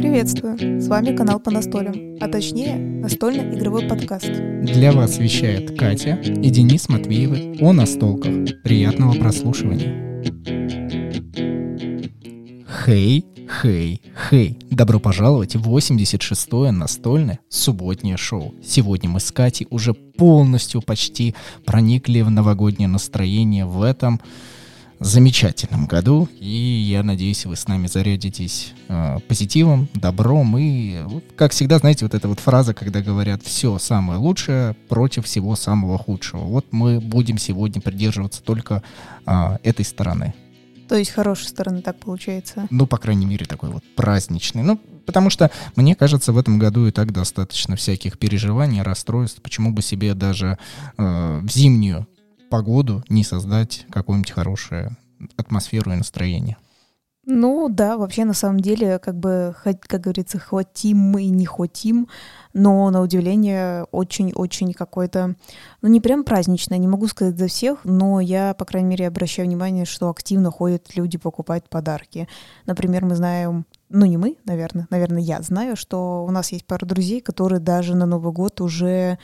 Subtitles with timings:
[0.00, 0.80] Приветствую!
[0.80, 4.32] С вами канал по настолям, а точнее настольный игровой подкаст.
[4.62, 8.32] Для вас вещает Катя и Денис Матвеевы о настолках.
[8.64, 10.22] Приятного прослушивания.
[12.66, 13.26] Хей,
[13.60, 14.00] хей,
[14.30, 14.58] хей.
[14.70, 18.54] Добро пожаловать в 86-е настольное субботнее шоу.
[18.64, 21.34] Сегодня мы с Катей уже полностью почти
[21.66, 24.22] проникли в новогоднее настроение в этом
[24.98, 26.28] замечательном году.
[26.38, 30.56] И я надеюсь, вы с нами зарядитесь э, позитивом, добром.
[30.58, 30.98] И,
[31.36, 35.98] как всегда, знаете, вот эта вот фраза, когда говорят «все самое лучшее против всего самого
[35.98, 36.40] худшего».
[36.40, 38.82] Вот мы будем сегодня придерживаться только
[39.26, 40.34] э, этой стороны.
[40.88, 42.66] То есть хорошей стороны так получается?
[42.70, 44.62] Ну, по крайней мере, такой вот праздничный.
[44.62, 49.42] Ну, потому что, мне кажется, в этом году и так достаточно всяких переживаний, расстройств.
[49.42, 50.58] Почему бы себе даже
[50.96, 52.06] э, в зимнюю
[52.50, 54.96] погоду не создать какую-нибудь хорошую
[55.36, 56.56] атмосферу и настроение.
[57.28, 62.06] Ну да, вообще на самом деле, как бы, как говорится, хотим мы и не хотим,
[62.54, 65.34] но на удивление очень-очень какой-то,
[65.82, 69.48] ну не прям праздничное, не могу сказать за всех, но я, по крайней мере, обращаю
[69.48, 72.28] внимание, что активно ходят люди покупать подарки.
[72.64, 76.86] Например, мы знаем, ну не мы, наверное, наверное, я знаю, что у нас есть пара
[76.86, 79.18] друзей, которые даже на Новый год уже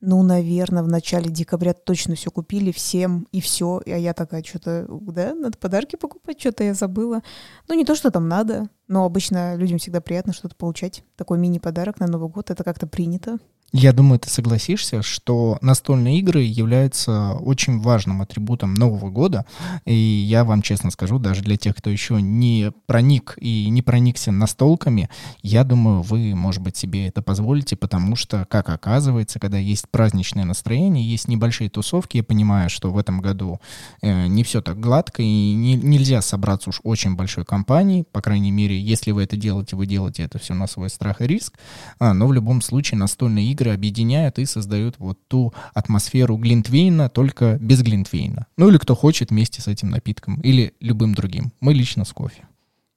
[0.00, 3.82] ну, наверное, в начале декабря точно все купили всем и все.
[3.84, 7.22] А я такая, что-то, да, надо подарки покупать, что-то я забыла.
[7.68, 11.04] Ну, не то, что там надо, но обычно людям всегда приятно что-то получать.
[11.16, 13.38] Такой мини-подарок на Новый год, это как-то принято.
[13.72, 19.46] Я думаю, ты согласишься, что настольные игры являются очень важным атрибутом Нового года.
[19.84, 24.32] И я вам честно скажу, даже для тех, кто еще не проник и не проникся
[24.32, 25.08] настолками,
[25.42, 30.44] я думаю, вы, может быть, себе это позволите, потому что, как оказывается, когда есть праздничное
[30.44, 33.60] настроение, есть небольшие тусовки, я понимаю, что в этом году
[34.02, 38.50] э, не все так гладко, и не, нельзя собраться уж очень большой компанией, по крайней
[38.50, 41.56] мере, если вы это делаете, вы делаете это все на свой страх и риск,
[42.00, 47.08] а, но в любом случае настольные игры игры объединяют и создают вот ту атмосферу Глинтвейна,
[47.08, 48.46] только без Глинтвейна.
[48.56, 51.52] Ну или кто хочет вместе с этим напитком, или любым другим.
[51.60, 52.46] Мы лично с кофе.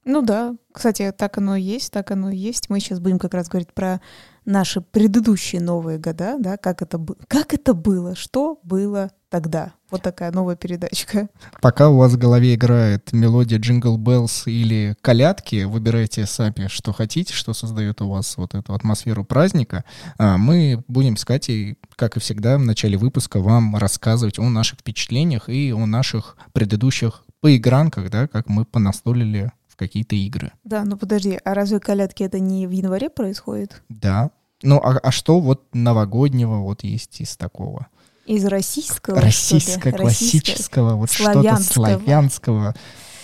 [0.06, 2.68] Ну да, кстати, так оно и есть, так оно и есть.
[2.68, 4.02] Мы сейчас будем как раз говорить про
[4.44, 9.72] наши предыдущие новые года, да, как это, как это было, что было тогда.
[9.90, 11.28] Вот такая новая передачка.
[11.60, 17.34] Пока у вас в голове играет мелодия Jingle Bells или колядки, выбирайте сами, что хотите,
[17.34, 19.82] что создает у вас вот эту атмосферу праздника.
[20.18, 24.78] А мы будем с Катей, как и всегда, в начале выпуска вам рассказывать о наших
[24.78, 30.52] впечатлениях и о наших предыдущих поигранках, да, как мы понастолили в какие-то игры.
[30.62, 33.82] Да, ну подожди, а разве колядки это не в январе происходит?
[33.88, 34.30] Да.
[34.62, 37.88] Ну, а, а что вот новогоднего вот есть из такого?
[38.26, 39.20] Из российского?
[39.20, 42.74] Российского, классического, вот что-то славянского.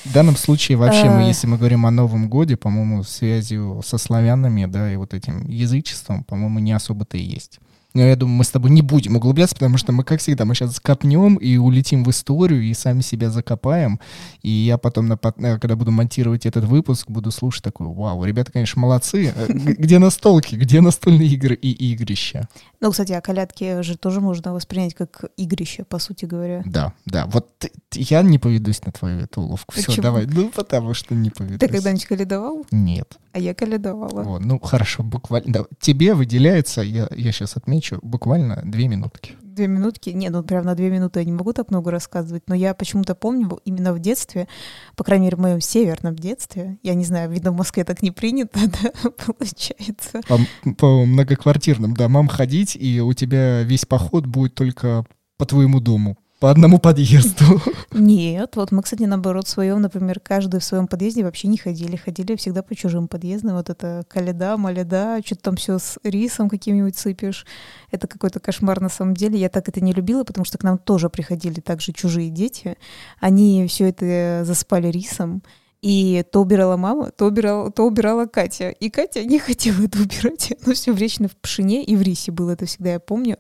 [0.04, 1.28] В данном случае вообще мы, э.
[1.28, 6.24] если мы говорим о Новом Годе, по-моему, связью со славянами, да, и вот этим язычеством,
[6.24, 7.60] по-моему, не особо-то и есть.
[7.94, 10.54] Но я думаю, мы с тобой не будем углубляться, потому что мы, как всегда, мы
[10.54, 14.00] сейчас копнем и улетим в историю, и сами себя закопаем.
[14.42, 18.52] И я потом, на, э, когда буду монтировать этот выпуск, буду слушать такой, вау, ребята,
[18.52, 19.32] конечно, молодцы.
[19.34, 22.48] Э, где настолки, где настольные игры и игрища?
[22.80, 26.62] Ну, кстати, а колядки же тоже можно воспринять как игрище, по сути говоря.
[26.64, 27.26] Да, да.
[27.26, 27.48] Вот
[27.94, 29.74] я не поведусь на твою эту уловку.
[29.74, 30.26] Все, давай.
[30.26, 31.58] Ну, потому что не поведусь.
[31.58, 32.64] Ты когда-нибудь колядовал?
[32.70, 33.18] Нет.
[33.32, 34.22] А я колядовала.
[34.22, 35.66] Вот, ну, хорошо, буквально.
[35.78, 39.36] Тебе выделяется, я, я сейчас отмечу, буквально две минутки.
[39.42, 40.10] Две минутки?
[40.10, 43.14] Нет, ну прям на две минуты я не могу так много рассказывать, но я почему-то
[43.14, 44.48] помню именно в детстве,
[44.96, 48.10] по крайней мере, в моем северном детстве, я не знаю, видно, в Москве так не
[48.10, 50.20] принято, да, получается.
[50.28, 50.38] По,
[50.74, 55.04] по многоквартирным домам ходить, и у тебя весь поход будет только
[55.36, 57.44] по твоему дому по одному подъезду.
[57.92, 61.96] Нет, вот мы, кстати, наоборот, в своем, например, каждый в своем подъезде вообще не ходили.
[61.96, 63.56] Ходили всегда по чужим подъездам.
[63.56, 67.46] Вот это каляда, маляда, что-то там все с рисом каким-нибудь сыпешь.
[67.90, 69.38] Это какой-то кошмар на самом деле.
[69.38, 72.78] Я так это не любила, потому что к нам тоже приходили также чужие дети.
[73.20, 75.42] Они все это заспали рисом.
[75.82, 78.68] И то убирала мама, то убирала, то убирала Катя.
[78.68, 80.52] И Катя не хотела это убирать.
[80.64, 83.38] Оно все вечно в пшене и в рисе было, это всегда я помню.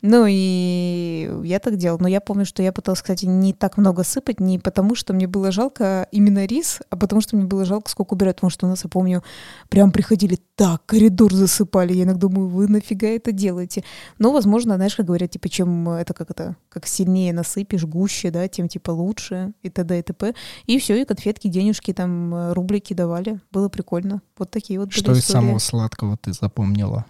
[0.00, 1.98] Ну и я так делала.
[2.00, 5.26] Но я помню, что я пыталась, кстати, не так много сыпать, не потому что мне
[5.26, 8.36] было жалко именно рис, а потому что мне было жалко, сколько убирать.
[8.36, 9.22] Потому что у нас, я помню,
[9.68, 11.92] прям приходили так, коридор засыпали.
[11.92, 13.84] Я иногда думаю, вы нафига это делаете?
[14.18, 18.48] Но, возможно, знаешь, как говорят, типа, чем это, как это, как сильнее насыпешь, гуще, да,
[18.48, 19.98] тем, типа, лучше и т.д.
[19.98, 20.34] и т.п.
[20.66, 23.40] И все, и конфетки, денежки книжки, там э, рублики давали.
[23.50, 24.22] Было прикольно.
[24.38, 27.04] Вот такие вот Что из самого сладкого ты запомнила?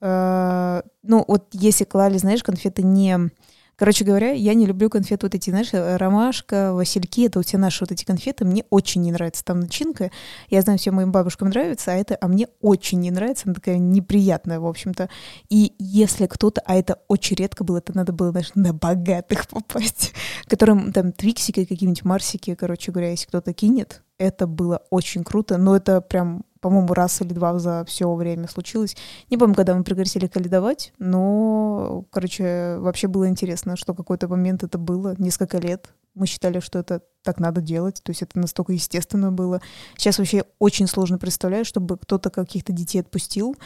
[0.00, 3.30] Э, ну, вот если клали, знаешь, конфеты не
[3.78, 7.84] Короче говоря, я не люблю конфеты вот эти, знаешь, ромашка, васильки, это у тебя наши
[7.84, 10.10] вот эти конфеты, мне очень не нравится там начинка.
[10.50, 13.78] Я знаю, всем моим бабушкам нравится, а это, а мне очень не нравится, она такая
[13.78, 15.08] неприятная, в общем-то.
[15.48, 20.12] И если кто-то, а это очень редко было, это надо было, знаешь, на богатых попасть,
[20.46, 25.76] которым там твиксики какие-нибудь, марсики, короче говоря, если кто-то кинет, это было очень круто, но
[25.76, 28.96] это прям по-моему, раз или два за все время случилось.
[29.30, 34.78] Не помню, когда мы прекратили калидовать, но, короче, вообще было интересно, что какой-то момент это
[34.78, 35.90] было, несколько лет.
[36.14, 39.60] Мы считали, что это так надо делать, то есть это настолько естественно было.
[39.96, 43.56] Сейчас вообще очень сложно представлять, чтобы кто-то каких-то детей отпустил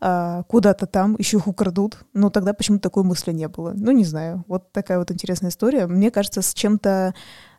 [0.00, 1.98] а, куда-то там, еще их украдут.
[2.12, 3.72] Но тогда почему-то такой мысли не было.
[3.74, 4.44] Ну, не знаю.
[4.48, 5.86] Вот такая вот интересная история.
[5.86, 7.14] Мне кажется, с чем-то,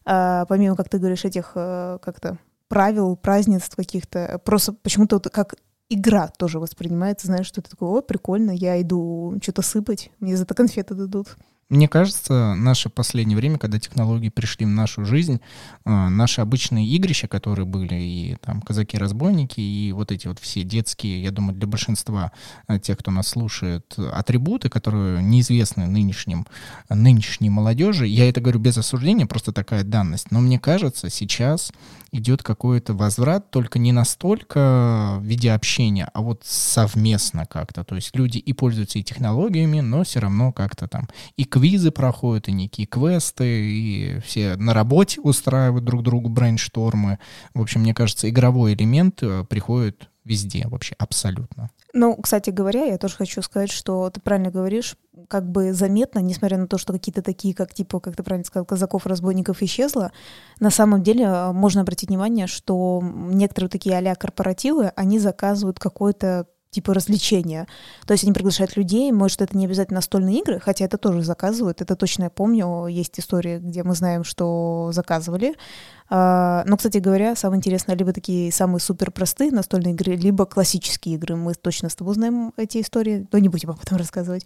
[0.05, 2.37] а, помимо, как ты говоришь, этих а, как-то
[2.67, 4.41] правил, празднеств каких-то.
[4.43, 5.55] Просто почему-то вот как
[5.89, 10.43] игра тоже воспринимается, знаешь, что это такое, о, прикольно, я иду что-то сыпать, мне за
[10.43, 11.35] это конфеты дадут.
[11.69, 15.39] Мне кажется, наше последнее время, когда технологии пришли в нашу жизнь,
[15.85, 21.23] э, наши обычные игрища, которые были, и там казаки-разбойники, и вот эти вот все детские,
[21.23, 22.31] я думаю, для большинства
[22.67, 26.45] э, тех, кто нас слушает, атрибуты, которые неизвестны нынешним,
[26.89, 31.71] нынешней молодежи, я это говорю без осуждения, просто такая данность, но мне кажется, сейчас
[32.13, 37.83] идет какой-то возврат, только не настолько в виде общения, а вот совместно как-то.
[37.83, 42.47] То есть люди и пользуются и технологиями, но все равно как-то там и квизы проходят,
[42.47, 47.19] и некие квесты, и все на работе устраивают друг другу брейнштормы.
[47.53, 51.69] В общем, мне кажется, игровой элемент э, приходит везде вообще, абсолютно.
[51.93, 54.95] Ну, кстати говоря, я тоже хочу сказать, что ты правильно говоришь,
[55.27, 58.65] как бы заметно, несмотря на то, что какие-то такие, как типа, как ты правильно сказал,
[58.65, 60.11] казаков, разбойников исчезло,
[60.59, 66.47] на самом деле э, можно обратить внимание, что некоторые такие а корпоративы, они заказывают какое-то
[66.73, 67.67] типа развлечения.
[68.05, 71.81] То есть они приглашают людей, может, это не обязательно настольные игры, хотя это тоже заказывают.
[71.81, 72.87] Это точно я помню.
[72.87, 75.55] Есть истории, где мы знаем, что заказывали.
[76.15, 81.15] А, но, кстати говоря, самое интересное, либо такие самые супер простые настольные игры, либо классические
[81.15, 81.35] игры.
[81.35, 84.45] Мы точно с тобой знаем эти истории, но не будем об этом рассказывать.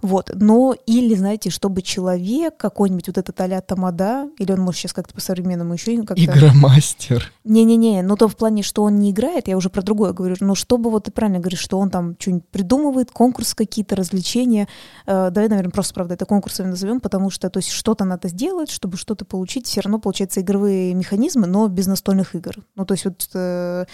[0.00, 0.30] Вот.
[0.32, 5.12] Но или, знаете, чтобы человек какой-нибудь вот этот а-ля Тамада, или он может сейчас как-то
[5.12, 6.22] по-современному еще как-то...
[6.22, 7.32] Игромастер.
[7.42, 10.54] Не-не-не, ну то в плане, что он не играет, я уже про другое говорю, но
[10.54, 14.68] чтобы вот ты правильно говоришь, что он там что-нибудь придумывает, конкурс какие-то, развлечения.
[15.04, 18.70] Э, давай, наверное, просто, правда, это конкурсами назовем, потому что, то есть что-то надо сделать,
[18.70, 21.07] чтобы что-то получить, все равно, получается, игровые механизмы,
[21.46, 22.56] но без настольных игр.
[22.76, 23.84] Ну, то есть вот э,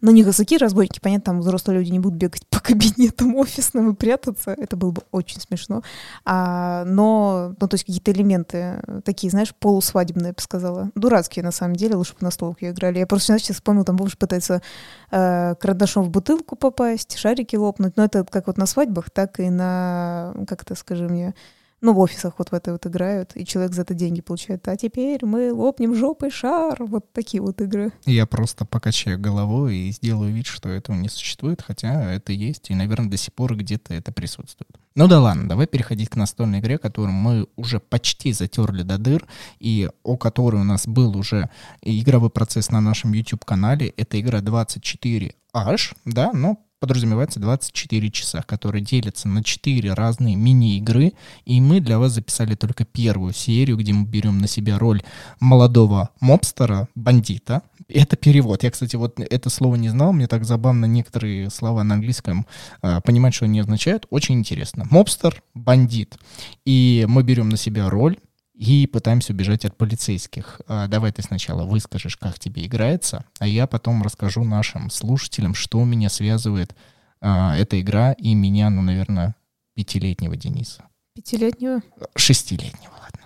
[0.00, 3.94] ну, не казаки, разбойники, понятно, там взрослые люди не будут бегать по кабинетам офисным и
[3.94, 5.82] прятаться, это было бы очень смешно.
[6.24, 10.90] А, но, ну, то есть какие-то элементы такие, знаешь, полусвадебные, я бы сказала.
[10.94, 12.98] Дурацкие, на самом деле, лучше бы на столке играли.
[12.98, 14.62] Я просто, знаешь, вспомнил, там помнишь, пытается
[15.10, 19.48] э, карандашом в бутылку попасть, шарики лопнуть, но это как вот на свадьбах, так и
[19.48, 21.34] на, как это, скажи мне,
[21.80, 24.66] ну, в офисах вот в это вот играют, и человек за это деньги получает.
[24.68, 26.76] А теперь мы лопнем жопой шар.
[26.82, 27.92] Вот такие вот игры.
[28.06, 32.74] Я просто покачаю головой и сделаю вид, что этого не существует, хотя это есть, и,
[32.74, 34.70] наверное, до сих пор где-то это присутствует.
[34.94, 39.26] Ну да ладно, давай переходить к настольной игре, которую мы уже почти затерли до дыр,
[39.60, 41.50] и о которой у нас был уже
[41.82, 43.88] игровой процесс на нашем YouTube-канале.
[43.88, 51.60] Это игра 24H, да, но подразумевается 24 часа, которые делятся на 4 разные мини-игры, и
[51.60, 55.02] мы для вас записали только первую серию, где мы берем на себя роль
[55.40, 57.62] молодого мобстера, бандита.
[57.88, 58.62] Это перевод.
[58.62, 62.46] Я, кстати, вот это слово не знал, мне так забавно некоторые слова на английском
[62.82, 64.06] э, понимать, что они означают.
[64.10, 64.86] Очень интересно.
[64.88, 66.16] Мобстер, бандит.
[66.64, 68.16] И мы берем на себя роль
[68.56, 70.60] и пытаемся убежать от полицейских.
[70.66, 75.84] А, давай ты сначала выскажешь, как тебе играется, а я потом расскажу нашим слушателям, что
[75.84, 76.74] меня связывает
[77.20, 79.34] а, эта игра и меня, ну, наверное,
[79.74, 80.84] пятилетнего Дениса.
[81.14, 81.82] Пятилетнего?
[82.14, 83.20] Шестилетнего, ладно.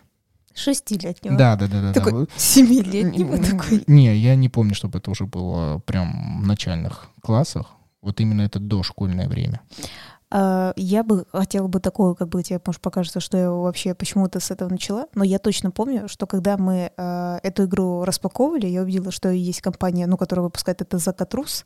[0.52, 1.37] Шестилетнего?
[1.37, 1.80] Да, да, да.
[1.80, 2.32] да такой да.
[2.37, 3.84] семилетнего такой?
[3.87, 7.70] Не, я не помню, чтобы это уже было прям в начальных классах.
[8.02, 9.60] Вот именно это дошкольное время.
[10.30, 14.38] А, я бы хотела бы такое, как бы тебе, может, покажется, что я вообще почему-то
[14.38, 18.82] с этого начала, но я точно помню, что когда мы э, эту игру распаковывали, я
[18.82, 21.64] увидела, что есть компания, ну, которая выпускает это Закатрус,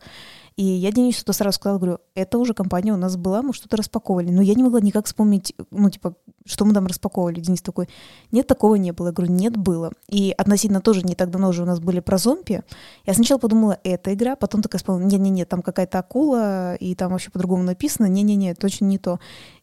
[0.57, 3.77] и я Денису что сразу сказала, говорю, это уже компания у нас была, мы что-то
[3.77, 4.31] распаковывали.
[4.31, 6.15] Но я не могла никак вспомнить, ну, типа,
[6.47, 7.41] что мы там распаковывали.
[7.41, 7.89] Денис такой,
[8.31, 9.09] нет, такого не было.
[9.09, 9.91] Я говорю, нет, было.
[10.09, 12.63] И относительно тоже не так давно уже у нас были про зомби.
[13.05, 17.31] Я сначала подумала, это игра, потом такая вспомнила, не-не-не, там какая-то акула, и там вообще
[17.31, 19.19] по-другому написано, не-не-не, точно не то.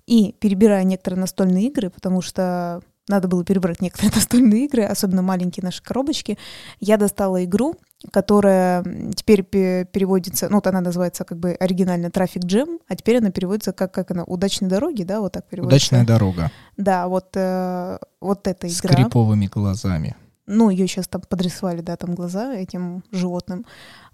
[0.07, 5.63] И перебирая некоторые настольные игры, потому что надо было перебрать некоторые настольные игры, особенно маленькие
[5.63, 6.37] наши коробочки,
[6.79, 7.75] я достала игру,
[8.11, 8.83] которая
[9.15, 13.73] теперь переводится, ну, вот она называется как бы оригинально «Трафик Джем», а теперь она переводится
[13.73, 15.75] как, как она, «Удачные дороги», да, вот так переводится.
[15.75, 16.51] «Удачная дорога».
[16.77, 18.75] Да, вот, э, вот эта игра.
[18.75, 20.15] С криповыми глазами
[20.51, 23.65] ну, ее сейчас там подрисовали, да, там глаза этим животным.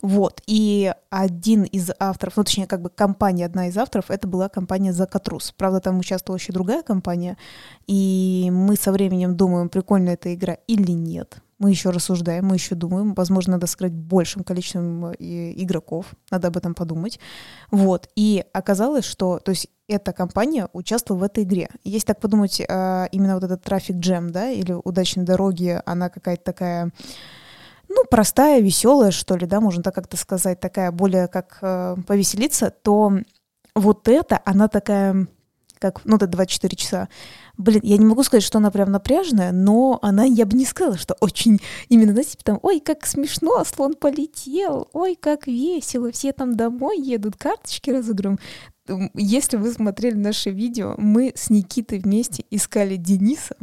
[0.01, 0.41] Вот.
[0.45, 4.93] И один из авторов, ну, точнее, как бы компания, одна из авторов, это была компания
[4.93, 5.53] Закатрус.
[5.57, 7.37] Правда, там участвовала еще другая компания,
[7.87, 11.41] и мы со временем думаем, прикольная эта игра или нет.
[11.59, 13.15] Мы еще рассуждаем, мы еще думаем.
[13.15, 16.05] Возможно, надо сыграть большим количеством э, игроков.
[16.29, 17.19] Надо об этом подумать.
[17.71, 18.09] Вот.
[18.15, 19.39] И оказалось, что...
[19.39, 21.69] То есть эта компания участвовала в этой игре.
[21.83, 26.43] Если так подумать, а, именно вот этот трафик джем, да, или удачные дороги, она какая-то
[26.43, 26.91] такая
[27.89, 32.69] ну, простая, веселая, что ли, да, можно так как-то сказать, такая более как э, повеселиться,
[32.69, 33.13] то
[33.75, 35.27] вот это, она такая,
[35.79, 37.07] как, ну, это 24 часа.
[37.57, 40.97] Блин, я не могу сказать, что она прям напряженная, но она, я бы не сказала,
[40.97, 46.55] что очень именно, знаете, там, ой, как смешно, слон полетел, ой, как весело, все там
[46.55, 48.39] домой едут, карточки разыгрываем
[49.13, 53.55] если вы смотрели наше видео, мы с Никитой вместе искали Дениса,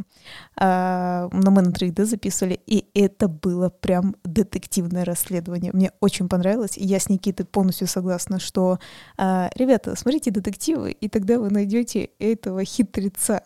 [0.57, 5.71] а, на Мы на 3D записывали, и это было прям детективное расследование.
[5.73, 8.79] Мне очень понравилось, и я с Никитой полностью согласна, что,
[9.17, 13.41] а, ребята, смотрите детективы, и тогда вы найдете этого хитреца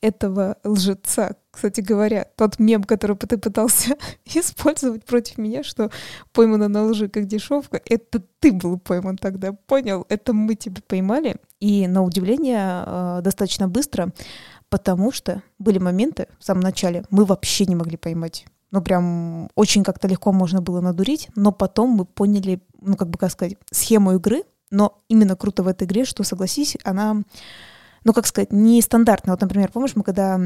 [0.00, 1.36] этого лжеца.
[1.50, 5.90] Кстати говоря, тот мем, который ты пытался использовать против меня, что
[6.32, 10.06] поймана на лжи как дешевка, это ты был пойман тогда, понял?
[10.08, 11.36] Это мы тебя поймали.
[11.60, 14.12] И на удивление э, достаточно быстро,
[14.68, 19.82] потому что были моменты в самом начале, мы вообще не могли поймать ну, прям очень
[19.82, 24.12] как-то легко можно было надурить, но потом мы поняли, ну, как бы, как сказать, схему
[24.14, 27.22] игры, но именно круто в этой игре, что, согласись, она
[28.08, 29.34] ну, как сказать, нестандартно.
[29.34, 30.40] Вот, например, помнишь, мы когда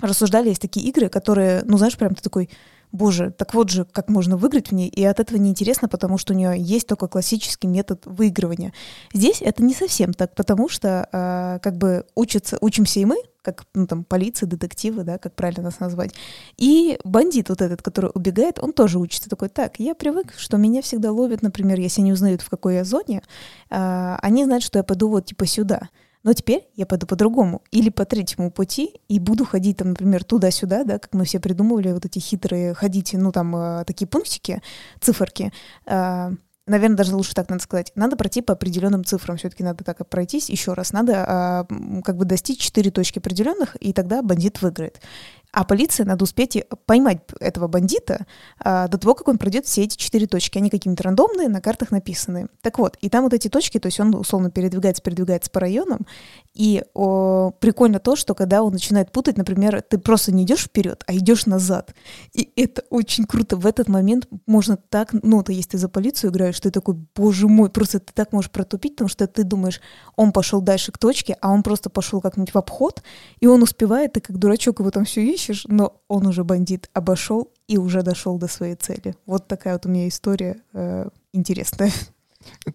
[0.00, 2.50] рассуждали, есть такие игры, которые, ну, знаешь, прям ты такой,
[2.92, 6.34] боже, так вот же, как можно выиграть в ней, и от этого неинтересно, потому что
[6.34, 8.72] у нее есть только классический метод выигрывания.
[9.12, 13.64] Здесь это не совсем так, потому что э, как бы учатся, учимся и мы, как
[13.74, 16.14] ну, там полиция, детективы, да, как правильно нас назвать.
[16.58, 20.80] И бандит вот этот, который убегает, он тоже учится такой, так, я привык, что меня
[20.80, 23.24] всегда ловят, например, если они узнают, в какой я зоне,
[23.68, 25.88] э, они знают, что я пойду вот типа сюда.
[26.28, 30.84] Но теперь я пойду по-другому или по третьему пути и буду ходить там, например, туда-сюда,
[30.84, 34.60] да, как мы все придумывали, вот эти хитрые ходить, ну там э, такие пунктики,
[35.00, 35.54] циферки.
[35.86, 36.30] Э,
[36.66, 37.92] наверное, даже лучше так надо сказать.
[37.94, 39.38] Надо пройти по определенным цифрам.
[39.38, 40.92] Все-таки надо так пройтись еще раз.
[40.92, 45.00] Надо э, как бы достичь четыре точки определенных, и тогда бандит выиграет.
[45.50, 48.26] А полиции надо успеть поймать этого бандита
[48.60, 50.58] а, до того, как он пройдет все эти четыре точки.
[50.58, 52.48] Они какие-то рандомные, на картах написаны.
[52.60, 56.06] Так вот, и там вот эти точки, то есть он условно передвигается, передвигается по районам.
[56.52, 61.02] И о, прикольно то, что когда он начинает путать, например, ты просто не идешь вперед,
[61.06, 61.94] а идешь назад.
[62.34, 63.56] И это очень круто.
[63.56, 67.48] В этот момент можно так, ну, то есть ты за полицию играешь, ты такой, боже
[67.48, 69.80] мой, просто ты так можешь протупить, потому что ты думаешь,
[70.14, 73.02] он пошел дальше к точке, а он просто пошел как-нибудь в обход,
[73.40, 76.90] и он успевает, ты как дурачок его там все ищешь, ищешь, но он уже бандит
[76.92, 79.14] обошел и уже дошел до своей цели.
[79.24, 81.92] Вот такая вот у меня история э, интересная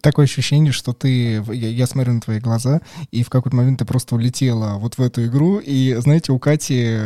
[0.01, 3.85] такое ощущение, что ты, я, я смотрю на твои глаза, и в какой-то момент ты
[3.85, 6.97] просто улетела вот в эту игру, и, знаете, у Кати,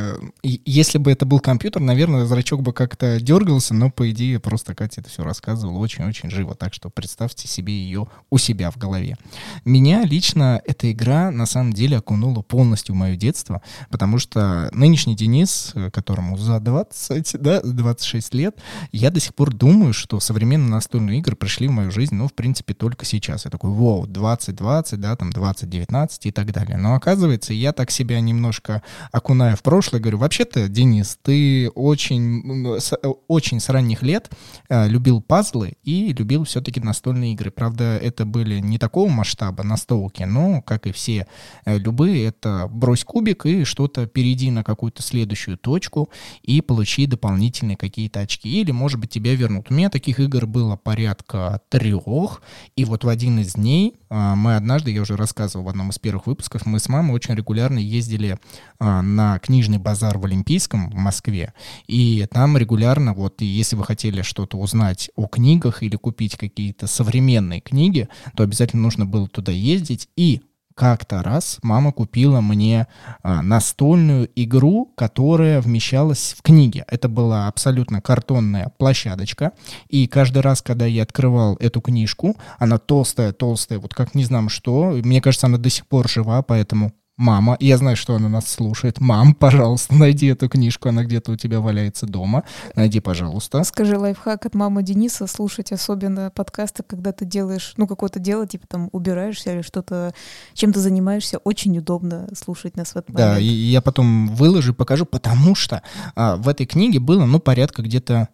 [0.43, 5.01] если бы это был компьютер, наверное, зрачок бы как-то дергался, но, по идее, просто Катя
[5.01, 9.17] это все рассказывала очень-очень живо, так что представьте себе ее у себя в голове.
[9.65, 15.15] Меня лично эта игра, на самом деле, окунула полностью в мое детство, потому что нынешний
[15.15, 18.57] Денис, которому за 20, да, 26 лет,
[18.91, 22.33] я до сих пор думаю, что современные настольные игры пришли в мою жизнь, ну, в
[22.33, 23.45] принципе, принципе, только сейчас.
[23.45, 26.77] Я такой, вау, 2020, да, там 2019 и так далее.
[26.77, 32.97] Но оказывается, я так себя немножко окунаю в прошлое, говорю, вообще-то, Денис, ты очень, с,
[33.27, 34.31] очень с ранних лет
[34.69, 37.51] э, любил пазлы и любил все-таки настольные игры.
[37.51, 41.27] Правда, это были не такого масштаба настолки, но, как и все
[41.65, 46.09] э, любые, это брось кубик и что-то перейди на какую-то следующую точку
[46.41, 48.49] и получи дополнительные какие-то очки.
[48.61, 49.67] Или, может быть, тебя вернут.
[49.69, 52.36] У меня таких игр было порядка трех.
[52.75, 55.99] И вот в один из дней а, мы однажды, я уже рассказывал в одном из
[55.99, 58.39] первых выпусков, мы с мамой очень регулярно ездили
[58.79, 61.53] а, на книжный базар в Олимпийском в Москве.
[61.87, 67.61] И там регулярно, вот если вы хотели что-то узнать о книгах или купить какие-то современные
[67.61, 70.09] книги, то обязательно нужно было туда ездить.
[70.15, 70.41] И
[70.77, 72.87] как-то раз мама купила мне
[73.23, 76.85] а, настольную игру, которая вмещалась в книге.
[76.87, 79.53] Это была абсолютно картонная площадочка.
[79.89, 84.91] И каждый раз, когда я открывал эту книжку, она толстая-толстая, вот как не знаю что.
[85.03, 88.99] Мне кажется, она до сих пор жива, поэтому мама, я знаю, что она нас слушает.
[88.99, 92.43] Мам, пожалуйста, найди эту книжку, она где-то у тебя валяется дома.
[92.75, 93.63] Найди, пожалуйста.
[93.63, 98.67] Скажи лайфхак от мамы Дениса, слушать особенно подкасты, когда ты делаешь, ну, какое-то дело, типа
[98.67, 100.13] там убираешься или что-то,
[100.53, 103.33] чем ты занимаешься, очень удобно слушать нас в этот момент.
[103.33, 105.81] Да, и я потом выложу и покажу, потому что
[106.15, 108.29] а, в этой книге было, ну, порядка где-то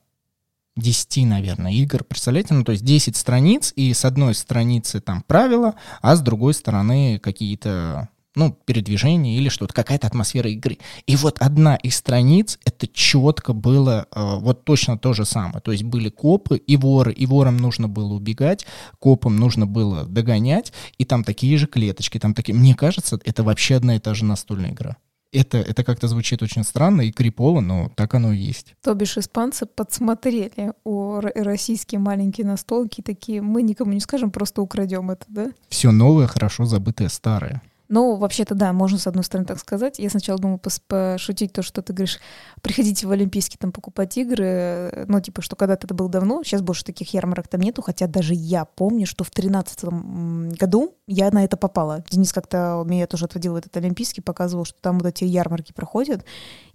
[0.75, 2.03] 10, наверное, игр.
[2.03, 6.53] Представляете, ну то есть 10 страниц, и с одной страницы там правила, а с другой
[6.53, 10.77] стороны какие-то ну, передвижение или что-то, какая-то атмосфера игры.
[11.05, 15.61] И вот одна из страниц, это четко было э, вот точно то же самое.
[15.61, 18.65] То есть были копы и воры, и ворам нужно было убегать,
[18.99, 22.53] копам нужно было догонять, и там такие же клеточки, там такие...
[22.53, 24.97] Мне кажется, это вообще одна и та же настольная игра
[25.33, 28.75] это, это как-то звучит очень странно и крипово, но так оно и есть.
[28.81, 35.11] То бишь испанцы подсмотрели у российские маленькие настолки такие, мы никому не скажем, просто украдем
[35.11, 35.51] это, да?
[35.69, 37.61] Все новое, хорошо забытое старое.
[37.93, 40.00] Ну, вообще-то, да, можно с одной стороны так сказать.
[40.00, 42.19] Я сначала думала пошутить то, что ты говоришь,
[42.63, 46.83] приходите в Олимпийский там покупать игры, ну, типа, что когда-то это было давно, сейчас больше
[46.83, 51.55] таких ярмарок там нету, хотя даже я помню, что в тринадцатом году я на это
[51.55, 52.03] попала.
[52.09, 56.25] Денис как-то меня тоже отводил в этот Олимпийский, показывал, что там вот эти ярмарки проходят,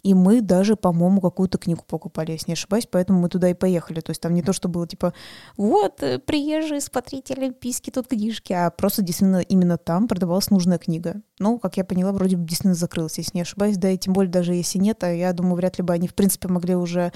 [0.05, 3.99] и мы даже, по-моему, какую-то книгу покупали, если не ошибаюсь, поэтому мы туда и поехали.
[4.01, 5.13] То есть там не то, что было типа,
[5.57, 11.08] вот, э, приезжие, смотрите Олимпийский, тут книжки, а просто действительно именно там продавалась нужная книга.
[11.39, 14.31] Ну, как я поняла, вроде бы действительно закрылась, если не ошибаюсь, да, и тем более
[14.31, 17.13] даже если нет, а я думаю, вряд ли бы они, в принципе, могли уже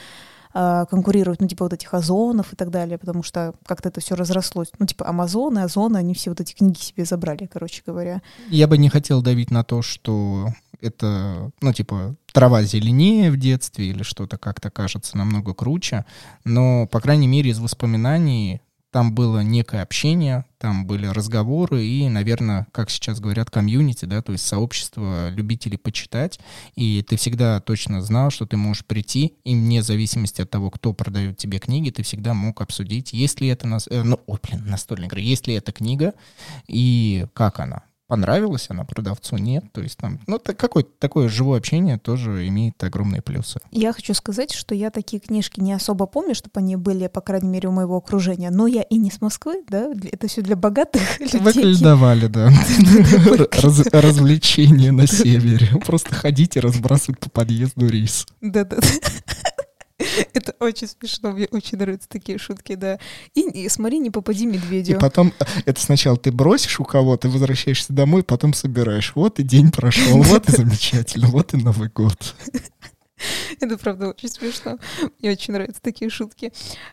[0.54, 4.14] а, конкурировать, ну, типа вот этих озонов и так далее, потому что как-то это все
[4.14, 4.70] разрослось.
[4.78, 8.20] Ну, типа Амазоны, Озоны, они все вот эти книги себе забрали, короче говоря.
[8.48, 10.48] Я бы не хотел давить на то, что
[10.80, 16.04] это, ну, типа, трава зеленее в детстве или что-то как-то кажется намного круче,
[16.44, 18.60] но, по крайней мере, из воспоминаний
[18.92, 24.32] там было некое общение, там были разговоры и, наверное, как сейчас говорят, комьюнити, да, то
[24.32, 26.38] есть сообщество любителей почитать,
[26.76, 30.92] и ты всегда точно знал, что ты можешь прийти, и вне зависимости от того, кто
[30.92, 33.88] продает тебе книги, ты всегда мог обсудить, есть ли это, нас...
[33.90, 36.12] э, ну, ой, блин, настольная игра, есть ли эта книга
[36.68, 37.82] и как она
[38.12, 39.64] понравилась она продавцу, нет.
[39.72, 43.58] То есть там, ну, так, какое-то такое живое общение тоже имеет огромные плюсы.
[43.70, 47.48] Я хочу сказать, что я такие книжки не особо помню, чтобы они были, по крайней
[47.48, 48.50] мере, у моего окружения.
[48.50, 51.40] Но я и не с Москвы, да, это все для богатых людей.
[51.40, 52.50] Выкольдовали, да.
[53.92, 55.80] Развлечения на севере.
[55.86, 58.26] Просто ходите разбрасывать по подъезду рис.
[58.42, 58.76] Да-да.
[60.32, 62.98] Это очень смешно, мне очень нравятся такие шутки, да.
[63.34, 64.96] И, и смотри, не попади медведю.
[64.96, 69.12] И потом, э, это сначала ты бросишь у кого-то, возвращаешься домой, потом собираешь.
[69.14, 72.34] Вот и день прошел, вот и замечательно, вот и Новый год.
[73.60, 74.78] Это правда очень смешно.
[75.20, 76.52] Мне очень нравятся такие шутки.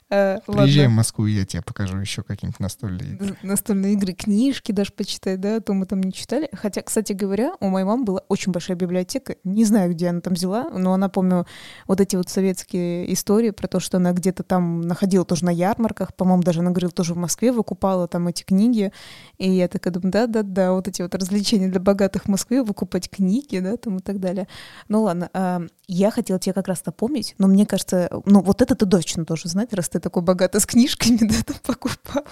[0.09, 3.37] Э, Приезжай в Москву, я тебе покажу еще какие-нибудь настольные игры.
[3.43, 6.49] Настольные игры, книжки даже почитать, да, а то мы там не читали.
[6.53, 9.35] Хотя, кстати говоря, у моей мамы была очень большая библиотека.
[9.43, 11.45] Не знаю, где она там взяла, но она, помню,
[11.87, 16.13] вот эти вот советские истории про то, что она где-то там находила тоже на ярмарках,
[16.13, 18.91] по-моему, даже она говорила, тоже в Москве выкупала там эти книги.
[19.37, 23.59] И я такая думаю, да-да-да, вот эти вот развлечения для богатых в Москве, выкупать книги,
[23.59, 24.47] да, там и так далее.
[24.87, 28.75] Ну ладно, а, я хотела тебе как раз напомнить, но мне кажется, ну вот это
[28.75, 32.23] ты точно тоже знать, раз ты такой богатый с книжками, да, там покупал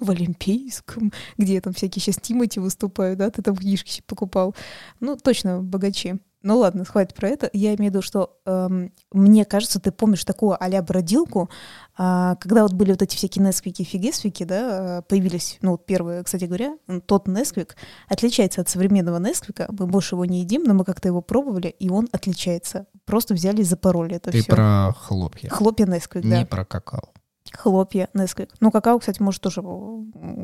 [0.00, 4.54] в Олимпийском, где там всякие сейчас Тимати выступают, да, ты там книжки покупал.
[5.00, 6.18] Ну, точно богачи.
[6.42, 7.50] Ну ладно, хватит про это.
[7.52, 11.50] Я имею в виду, что эм, мне кажется, ты помнишь такую а-ля бродилку,
[11.98, 16.44] э, когда вот были вот эти всякие Несквики, Фигесвики, да, появились, ну, вот первые, кстати
[16.44, 17.76] говоря, тот Несквик
[18.08, 19.66] отличается от современного Несквика.
[19.70, 22.86] Мы больше его не едим, но мы как-то его пробовали, и он отличается.
[23.04, 24.52] Просто взяли и запороли это Ты все.
[24.52, 25.48] про хлопья.
[25.48, 26.38] Хлопья Несквик, да.
[26.38, 27.12] Не про какао.
[27.52, 28.50] Хлопья, Несквик.
[28.60, 29.62] Ну, какао, кстати, может, тоже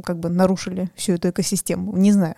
[0.04, 1.96] как бы нарушили всю эту экосистему.
[1.96, 2.34] Не знаю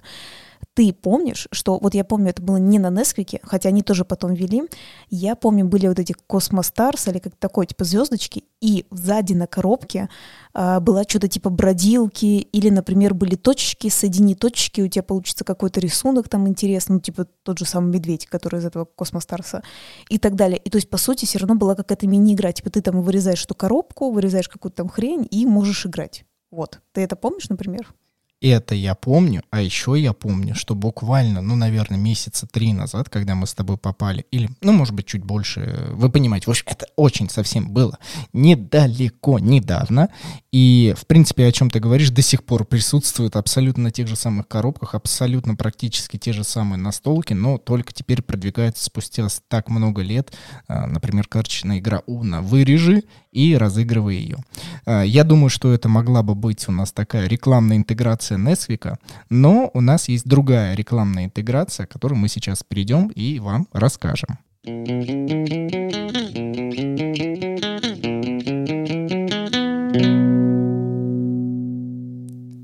[0.77, 4.35] ты помнишь, что вот я помню, это было не на Несквике, хотя они тоже потом
[4.35, 4.65] вели.
[5.09, 10.11] Я помню, были вот эти Космостарс или как такое, типа звездочки, и сзади на коробке
[10.53, 15.81] а, была что-то типа бродилки, или, например, были точечки, соедини точечки, у тебя получится какой-то
[15.81, 19.63] рисунок там интересный, ну, типа тот же самый медведь, который из этого Космостарса,
[20.11, 20.59] и так далее.
[20.59, 23.55] И то есть, по сути, все равно была какая-то мини-игра, типа ты там вырезаешь эту
[23.55, 26.27] коробку, вырезаешь какую-то там хрень и можешь играть.
[26.51, 26.81] Вот.
[26.93, 27.95] Ты это помнишь, например?
[28.43, 33.35] Это я помню, а еще я помню, что буквально, ну, наверное, месяца три назад, когда
[33.35, 36.87] мы с тобой попали, или, ну, может быть, чуть больше, вы понимаете, в общем, это
[36.97, 37.99] очень совсем было
[38.35, 40.11] недалеко, недавно,
[40.53, 44.17] и, в принципе, о чем ты говоришь, до сих пор присутствует абсолютно на тех же
[44.17, 50.03] самых коробках, абсолютно практически те же самые настолки, но только теперь продвигается спустя так много
[50.03, 50.35] лет,
[50.69, 53.03] а, например, карточная игра Уна «Вырежи»,
[53.37, 54.39] и разыгрывай ее.
[54.87, 58.99] А, я думаю, что это могла бы быть у нас такая рекламная интеграция интеграция Несвика,
[59.31, 64.39] но у нас есть другая рекламная интеграция, о которой мы сейчас перейдем и вам расскажем.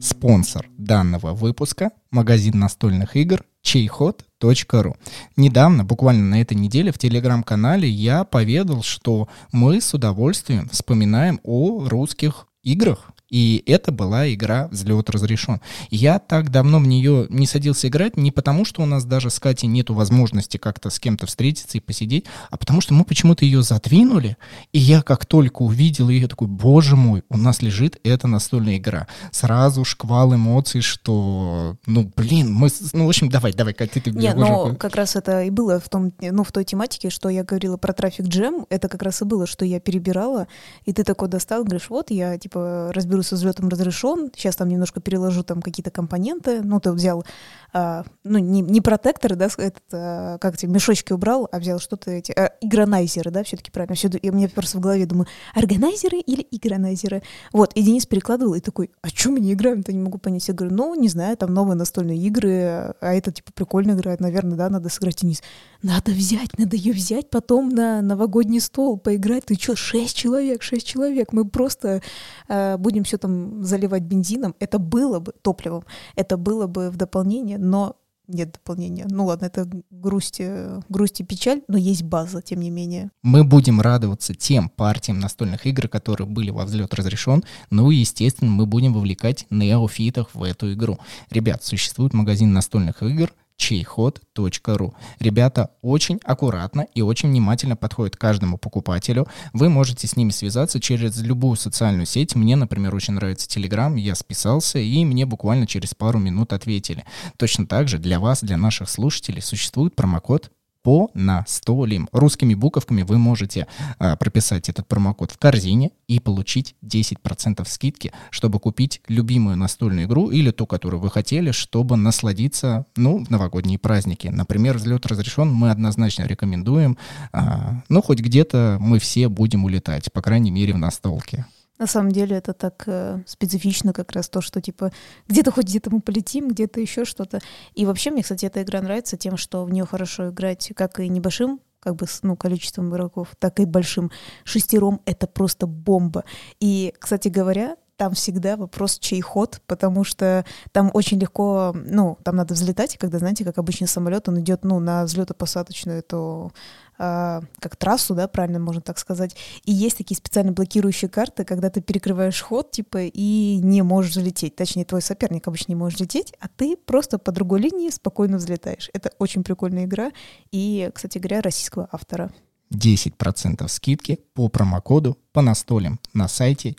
[0.01, 4.97] Спонсор данного выпуска– магазин настольных игр чейход.ру.
[5.37, 11.89] Недавно, буквально на этой неделе, в телеграм-канале я поведал, что мы с удовольствием вспоминаем о
[11.89, 15.63] русских играх, и это была игра «Взлет разрешен».
[15.91, 19.41] Я так давно в нее не садился играть не потому, что у нас даже с
[19.41, 23.63] Катей нету возможности как-то с кем-то встретиться и посидеть, а потому что мы почему-то ее
[23.63, 24.37] задвинули,
[24.73, 29.09] и я как только увидел ее, такой, боже мой, у нас лежит эта настольная игра.
[29.31, 34.37] Сразу шквал эмоций, что, ну, блин, мы, ну, в общем, давай, давай, Катя, ты Нет,
[34.37, 37.79] но как раз это и было в том, ну, в той тематике, что я говорила
[37.79, 40.49] про трафик джем, это как раз и было, что я перебирала,
[40.85, 45.01] и ты такой достал, говоришь, вот, я, типа, разберу со взлетом разрешен, сейчас там немножко
[45.01, 47.25] переложу там какие-то компоненты, ну, ты взял,
[47.73, 52.11] а, ну, не, не протекторы, да, этот, а, как эти мешочки убрал, а взял что-то
[52.11, 56.47] эти, а, игронайзеры, да, все-таки правильно, все, и мне просто в голове думаю, органайзеры или
[56.51, 57.23] игронайзеры?
[57.53, 60.47] Вот, и Денис перекладывал, и такой, а что мы не играем-то, не могу понять.
[60.49, 64.57] Я говорю, ну, не знаю, там новые настольные игры, а это, типа, прикольно играет, наверное,
[64.57, 65.43] да, надо сыграть Денис.
[65.83, 69.47] Надо взять, надо ее взять потом на новогодний стол, поиграть.
[69.47, 72.03] Ты что, шесть человек, шесть человек, мы просто
[72.49, 75.85] э, будем все там заливать бензином, это было бы топливом,
[76.17, 77.97] это было бы в дополнение, но
[78.27, 79.07] нет дополнения.
[79.11, 83.11] Ну ладно, это грусть, э, грусть и печаль, но есть база, тем не менее.
[83.23, 87.45] Мы будем радоваться тем партиям настольных игр, которые были во взлет разрешен.
[87.71, 90.99] Ну и, естественно, мы будем вовлекать неофитов в эту игру.
[91.31, 93.31] Ребят, существует магазин настольных игр,
[93.63, 94.95] чейход.ру.
[95.21, 99.29] Ребята очень аккуратно и очень внимательно подходят к каждому покупателю.
[99.53, 102.35] Вы можете с ними связаться через любую социальную сеть.
[102.35, 107.05] Мне, например, очень нравится Telegram, я списался, и мне буквально через пару минут ответили.
[107.37, 110.51] Точно так же для вас, для наших слушателей, существует промокод
[110.83, 112.09] по настолям.
[112.13, 113.67] Русскими буковками вы можете
[113.99, 120.31] а, прописать этот промокод в корзине и получить 10% скидки, чтобы купить любимую настольную игру
[120.31, 124.29] или ту, которую вы хотели, чтобы насладиться, ну, в новогодние праздники.
[124.29, 126.99] Например, взлет разрешен, мы однозначно рекомендуем.
[127.33, 131.47] А, ну, хоть где-то мы все будем улетать, по крайней мере, в настолке.
[131.83, 134.93] На самом деле это так э, специфично как раз то, что типа
[135.27, 137.41] где-то хоть где-то мы полетим, где-то еще что-то.
[137.75, 141.09] И вообще мне, кстати, эта игра нравится тем, что в нее хорошо играть как и
[141.09, 144.13] небольшим как бы ну, количеством игроков, так и большим.
[144.45, 146.23] Шестером это просто бомба.
[146.61, 152.37] И, кстати говоря, там всегда вопрос, чей ход, потому что там очень легко, ну, там
[152.37, 156.53] надо взлетать, и когда, знаете, как обычный самолет, он идет, ну, на взлетопосадочную эту
[156.99, 159.37] а, как трассу, да, правильно можно так сказать.
[159.65, 164.55] И есть такие специально блокирующие карты, когда ты перекрываешь ход, типа, и не можешь взлететь.
[164.55, 168.89] Точнее, твой соперник обычно не может лететь, а ты просто по другой линии спокойно взлетаешь.
[168.93, 170.13] Это очень прикольная игра.
[170.53, 172.31] И, кстати говоря, российского автора.
[172.73, 176.73] 10% скидки по промокоду по настолям на сайте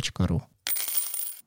[0.00, 0.42] чайход.ру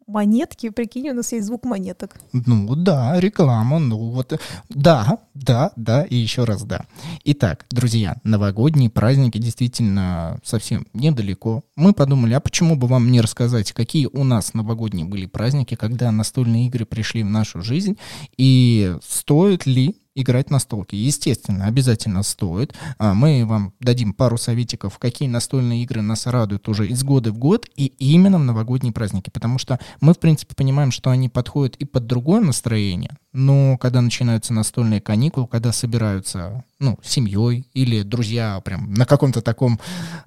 [0.08, 2.17] монетки, прикинь, у нас есть звук монеток.
[2.31, 6.86] Ну да, реклама, ну вот, да, да, да и еще раз да.
[7.23, 11.63] Итак, друзья, новогодние праздники действительно совсем недалеко.
[11.75, 16.12] Мы подумали, а почему бы вам не рассказать, какие у нас новогодние были праздники, когда
[16.12, 17.97] настольные игры пришли в нашу жизнь,
[18.38, 20.97] и стоит ли играть на столке.
[20.97, 22.73] Естественно, обязательно стоит.
[22.97, 27.38] А, мы вам дадим пару советиков, какие настольные игры нас радуют уже из года в
[27.38, 31.75] год и именно в новогодние праздники, потому что мы, в принципе, понимаем, что они подходят
[31.75, 38.62] и под другое настроение, но когда начинаются настольные каникулы, когда собираются, ну, семьей или друзья
[38.63, 39.80] прям на каком-то таком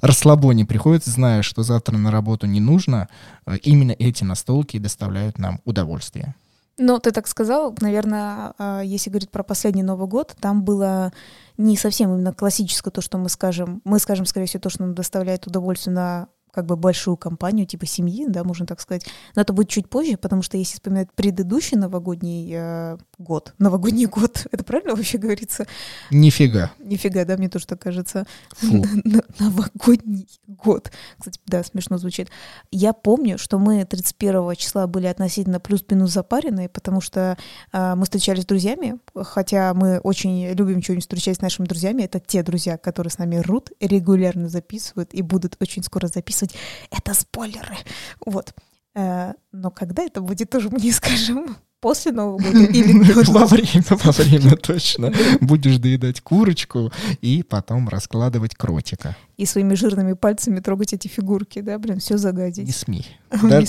[0.03, 3.09] расслабоне приходят, зная, что завтра на работу не нужно,
[3.47, 6.35] э, именно эти настолки доставляют нам удовольствие.
[6.79, 11.13] Ну, ты так сказал, наверное, а, если говорить про последний Новый год, там было
[11.57, 13.83] не совсем именно классическое то, что мы скажем.
[13.85, 17.87] Мы скажем, скорее всего, то, что нам доставляет удовольствие на как бы большую компанию, типа
[17.87, 19.07] семьи, да, можно так сказать.
[19.35, 24.47] Но это будет чуть позже, потому что если вспоминать предыдущий новогодний э, год, новогодний год,
[24.51, 25.67] это правильно вообще говорится?
[26.11, 26.73] Нифига.
[26.79, 28.27] Нифига, да, мне тоже так кажется.
[29.39, 30.91] Новогодний год.
[31.19, 32.29] Кстати, да, смешно звучит.
[32.71, 37.37] Я помню, что мы 31 числа были относительно плюс-минус запаренные, потому что
[37.73, 42.03] э, мы встречались с друзьями, хотя мы очень любим что-нибудь встречать с нашими друзьями.
[42.03, 46.55] Это те друзья, которые с нами рут, регулярно записывают и будут очень скоро записывать записывать.
[46.91, 47.77] Это спойлеры.
[48.25, 48.55] Вот.
[48.95, 51.57] Э, но когда это будет, тоже мы не скажем.
[51.81, 52.93] после Нового года или
[53.31, 55.13] Во время, во время точно.
[55.41, 59.17] Будешь доедать курочку и потом раскладывать кротика.
[59.37, 62.67] И своими жирными пальцами трогать эти фигурки, да, блин, все Не загадить.
[62.67, 63.07] Не смей.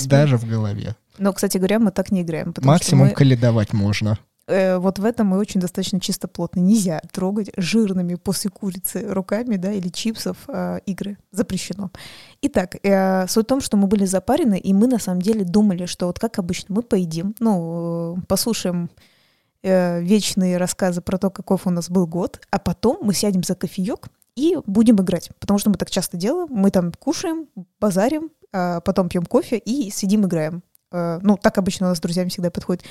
[0.06, 0.96] Даже в голове.
[1.18, 2.54] Но, кстати говоря, мы так не играем.
[2.62, 4.18] Максимум мы, каледовать можно.
[4.50, 6.60] Э, вот в этом мы очень достаточно чистоплотны.
[6.60, 11.16] Нельзя трогать жирными после курицы руками, да, или чипсов э, игры.
[11.30, 11.90] Запрещено.
[12.42, 15.86] Итак, э, суть в том, что мы были запарены, и мы на самом деле думали,
[15.86, 18.90] что вот как обычно мы поедим, ну, э, послушаем
[19.62, 23.54] э, вечные рассказы про то, каков у нас был год, а потом мы сядем за
[23.54, 25.30] кофеек и будем играть.
[25.38, 26.48] Потому что мы так часто делаем.
[26.50, 27.46] Мы там кушаем,
[27.80, 30.62] базарим, а потом пьем кофе и сидим играем.
[30.92, 32.84] Э, Ну, так обычно у нас с друзьями всегда подходит.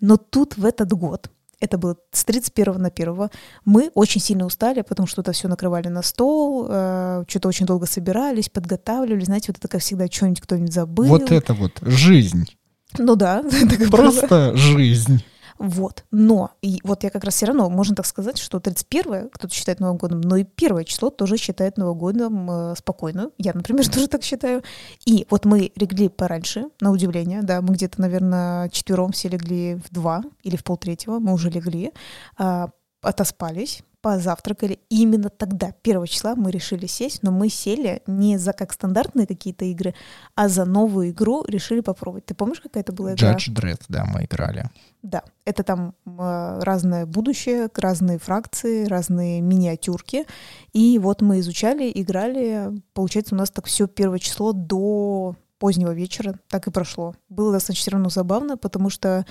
[0.00, 3.30] Но тут в этот год, это было с 31 на 1,
[3.64, 7.86] мы очень сильно устали, потому что это все накрывали на стол, э, что-то очень долго
[7.86, 9.24] собирались, подготавливали.
[9.24, 11.06] Знаете, вот это, как всегда, что-нибудь кто-нибудь забыл.
[11.06, 12.46] Вот это вот жизнь.
[12.98, 13.90] Ну да, так и было.
[13.90, 15.24] Просто жизнь.
[15.58, 16.04] Вот.
[16.10, 19.80] Но, и вот я как раз все равно, можно так сказать, что 31 кто-то считает
[19.80, 23.30] Новым годом, но и первое число тоже считает Новым годом э, спокойно.
[23.38, 24.62] Я, например, тоже так считаю.
[25.04, 29.92] И вот мы легли пораньше, на удивление, да, мы где-то, наверное, четвером все легли в
[29.92, 31.92] два или в полтретьего, мы уже легли,
[32.38, 32.70] а,
[33.02, 34.80] отоспались, позавтракали.
[34.90, 39.26] И именно тогда, 1 числа, мы решили сесть, но мы сели не за как стандартные
[39.26, 39.94] какие-то игры,
[40.34, 42.26] а за новую игру решили попробовать.
[42.26, 43.34] Ты помнишь, какая это была игра?
[43.34, 44.68] Judge Dredd, да, мы играли.
[45.02, 50.26] Да, это там э, разное будущее, разные фракции, разные миниатюрки.
[50.72, 52.70] И вот мы изучали, играли.
[52.92, 57.14] Получается, у нас так все первое число до позднего вечера так и прошло.
[57.28, 59.24] Было достаточно все равно забавно, потому что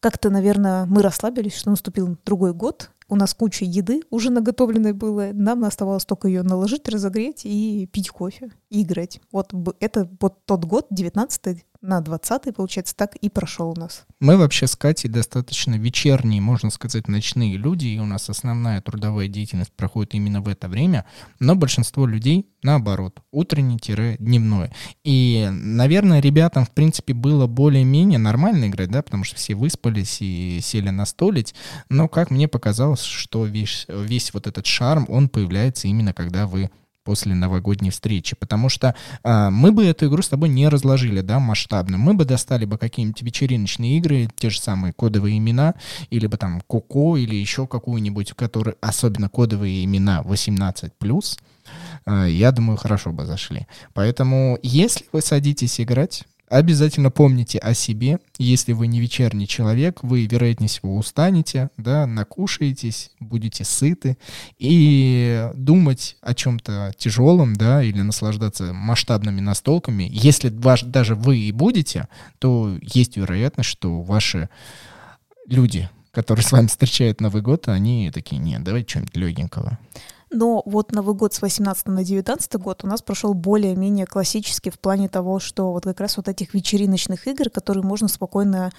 [0.00, 2.90] как-то, наверное, мы расслабились, что наступил другой год.
[3.10, 5.30] У нас куча еды уже наготовленной было.
[5.32, 9.20] Нам оставалось только ее наложить, разогреть и пить кофе, играть.
[9.32, 14.04] Вот это вот тот год, 19 на 20 получается, так и прошел у нас.
[14.20, 19.28] Мы вообще с Катей достаточно вечерние, можно сказать, ночные люди, и у нас основная трудовая
[19.28, 21.06] деятельность проходит именно в это время,
[21.38, 24.70] но большинство людей наоборот, утренний-дневной.
[25.04, 30.60] И, наверное, ребятам, в принципе, было более-менее нормально играть, да, потому что все выспались и
[30.62, 31.54] сели настолить,
[31.88, 36.70] но, как мне показалось, что весь, весь вот этот шарм, он появляется именно когда вы
[37.10, 38.94] после новогодней встречи, потому что
[39.24, 41.98] а, мы бы эту игру с тобой не разложили, да, масштабно.
[41.98, 45.74] Мы бы достали бы какие-нибудь вечериночные игры, те же самые кодовые имена,
[46.10, 50.92] или бы там Коко, или еще какую-нибудь, который, особенно кодовые имена 18+,
[52.06, 53.66] а, я думаю, хорошо бы зашли.
[53.92, 58.18] Поэтому, если вы садитесь играть, Обязательно помните о себе.
[58.36, 64.18] Если вы не вечерний человек, вы, вероятнее всего, устанете, да, накушаетесь, будете сыты.
[64.58, 71.52] И думать о чем-то тяжелом, да, или наслаждаться масштабными настолками, если ваш, даже вы и
[71.52, 72.08] будете,
[72.40, 74.48] то есть вероятность, что ваши
[75.46, 79.78] люди, которые с вами встречают Новый год, они такие, нет, давайте что-нибудь легенького.
[80.30, 84.78] Но вот Новый год с 18 на 19 год у нас прошел более-менее классически в
[84.78, 88.70] плане того, что вот как раз вот этих вечериночных игр, которые можно спокойно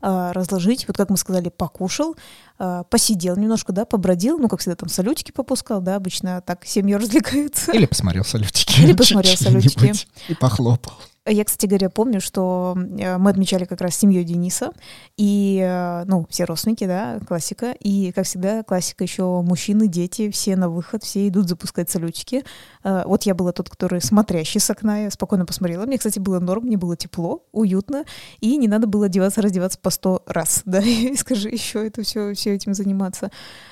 [0.00, 2.14] а, разложить, вот как мы сказали, покушал,
[2.58, 6.94] а, посидел немножко, да, побродил, ну, как всегда, там салютики попускал, да, обычно так семьи
[6.96, 7.72] развлекаются.
[7.72, 8.80] Или посмотрел салютики.
[8.82, 9.94] Или посмотрел салютики.
[10.28, 10.92] И похлопал.
[11.28, 14.72] Я, кстати говоря, помню, что э, мы отмечали как раз семью Дениса,
[15.16, 20.56] и, э, ну, все родственники, да, классика, и, как всегда, классика еще мужчины, дети, все
[20.56, 22.44] на выход, все идут запускать салютики.
[22.82, 25.84] Э, Вот я была тот, который смотрящий с окна, я спокойно посмотрела.
[25.84, 28.04] Мне, кстати, было норм, мне было тепло, уютно,
[28.40, 32.32] и не надо было одеваться, раздеваться по сто раз, да, и скажи еще это все,
[32.34, 33.30] все этим заниматься.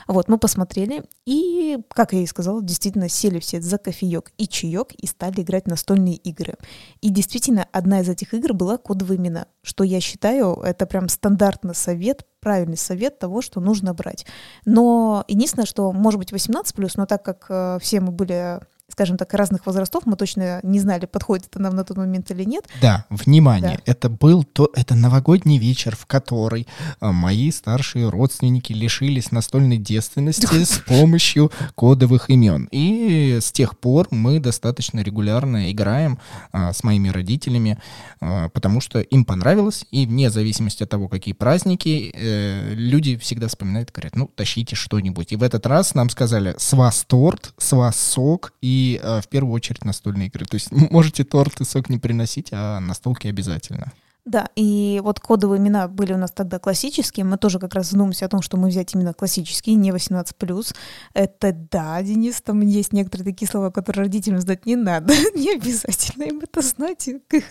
[0.08, 4.92] Вот, мы посмотрели, и, как я и сказала, действительно сели все за кофеек и чаек
[4.92, 6.54] и стали играть настольные игры.
[7.00, 11.74] И действительно, одна из этих игр была кодовые имена, что я считаю, это прям стандартный
[11.74, 14.26] совет, правильный совет того, что нужно брать.
[14.64, 19.34] Но единственное, что может быть 18+, но так как э, все мы были скажем так,
[19.34, 22.66] разных возрастов, мы точно не знали, подходит это нам на тот момент или нет.
[22.80, 23.92] Да, внимание, Да.
[23.92, 26.68] это был то, это новогодний вечер, в который
[27.00, 32.68] а, мои старшие родственники лишились настольной девственности с помощью кодовых имен.
[32.70, 36.18] И с тех пор мы достаточно регулярно играем
[36.52, 37.78] а, с моими родителями,
[38.20, 43.48] а, потому что им понравилось, и вне зависимости от того, какие праздники, э, люди всегда
[43.48, 45.32] вспоминают, говорят, ну, тащите что-нибудь.
[45.32, 49.28] И в этот раз нам сказали, с вас торт, с вас сок и э, в
[49.28, 50.44] первую очередь настольные игры.
[50.46, 53.92] То есть можете торт и сок не приносить, а настолки обязательно.
[54.26, 57.24] Да, и вот кодовые имена были у нас тогда классические.
[57.24, 60.74] Мы тоже как раз задумались о том, что мы взять именно классические, не 18+.
[61.14, 65.14] Это да, Денис, там есть некоторые такие слова, которые родителям знать не надо.
[65.36, 67.44] не обязательно им это знать к их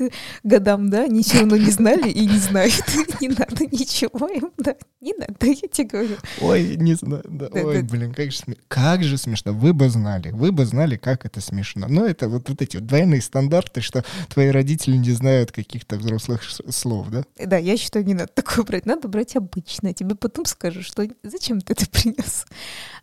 [0.44, 2.84] годам, да, ничего равно не знали и не знают.
[3.22, 6.18] не надо ничего им, да, не надо, я тебе говорю.
[6.42, 7.90] Ой, не знаю, да, да ой, да.
[7.90, 8.58] блин, как же, сме...
[8.68, 9.54] как же смешно.
[9.54, 11.88] Вы бы знали, вы бы знали, как это смешно.
[11.88, 16.44] Но это вот, вот эти вот двойные стандарты, что твои родители не знают каких-то взрослых
[16.70, 17.24] слов, да?
[17.44, 18.86] Да, я считаю, не надо такое брать.
[18.86, 19.94] Надо брать обычное.
[19.94, 22.46] Тебе потом скажут, что зачем ты это принес.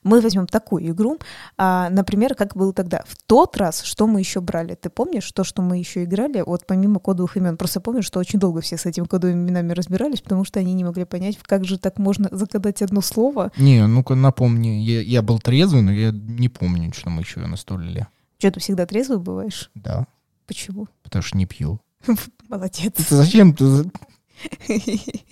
[0.02, 1.18] Мы возьмем такую игру,
[1.56, 3.02] а, например, как было тогда.
[3.06, 4.74] В тот раз, что мы еще брали?
[4.74, 7.56] Ты помнишь то, что мы еще играли, вот помимо кодовых имен?
[7.56, 10.84] Просто помню, что очень долго все с этими кодовыми именами разбирались, потому что они не
[10.84, 13.52] могли понять, как же так можно загадать одно слово.
[13.56, 14.82] Не, ну-ка напомни.
[14.82, 18.08] Я, я был трезвый, но я не помню, что мы еще настолили.
[18.38, 19.70] Что, ты всегда трезвый бываешь?
[19.74, 20.06] Да.
[20.46, 20.88] Почему?
[21.02, 21.80] Потому что не пью.
[22.48, 22.92] Молодец.
[22.98, 23.90] Это зачем ты?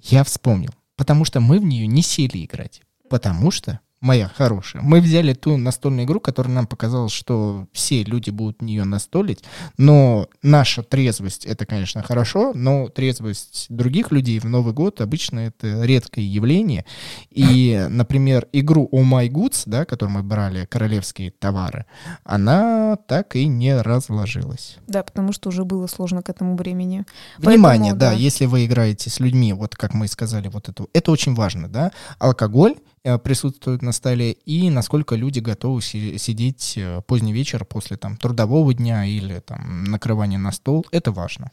[0.00, 0.70] Я вспомнил.
[0.96, 2.82] Потому что мы в нее не сели играть.
[3.08, 4.82] Потому что моя хорошая.
[4.82, 9.44] Мы взяли ту настольную игру, которая нам показалось, что все люди будут в нее настолить,
[9.76, 15.84] но наша трезвость— это, конечно, хорошо, но трезвость других людей в Новый год обычно это
[15.84, 16.84] редкое явление.
[17.30, 21.86] И, например, игру Oh My Goods, да, которую мы брали, королевские товары,
[22.24, 24.76] она так и не разложилась.
[24.86, 27.04] Да, потому что уже было сложно к этому времени.
[27.38, 30.68] Внимание, Поэтому, да, да, если вы играете с людьми, вот как мы и сказали, вот
[30.68, 36.18] это, это очень важно, да, алкоголь Э, присутствует на столе и насколько люди готовы си-
[36.18, 40.84] сидеть э, поздний вечер после там трудового дня или там накрывания на стол.
[40.90, 41.50] Это важно.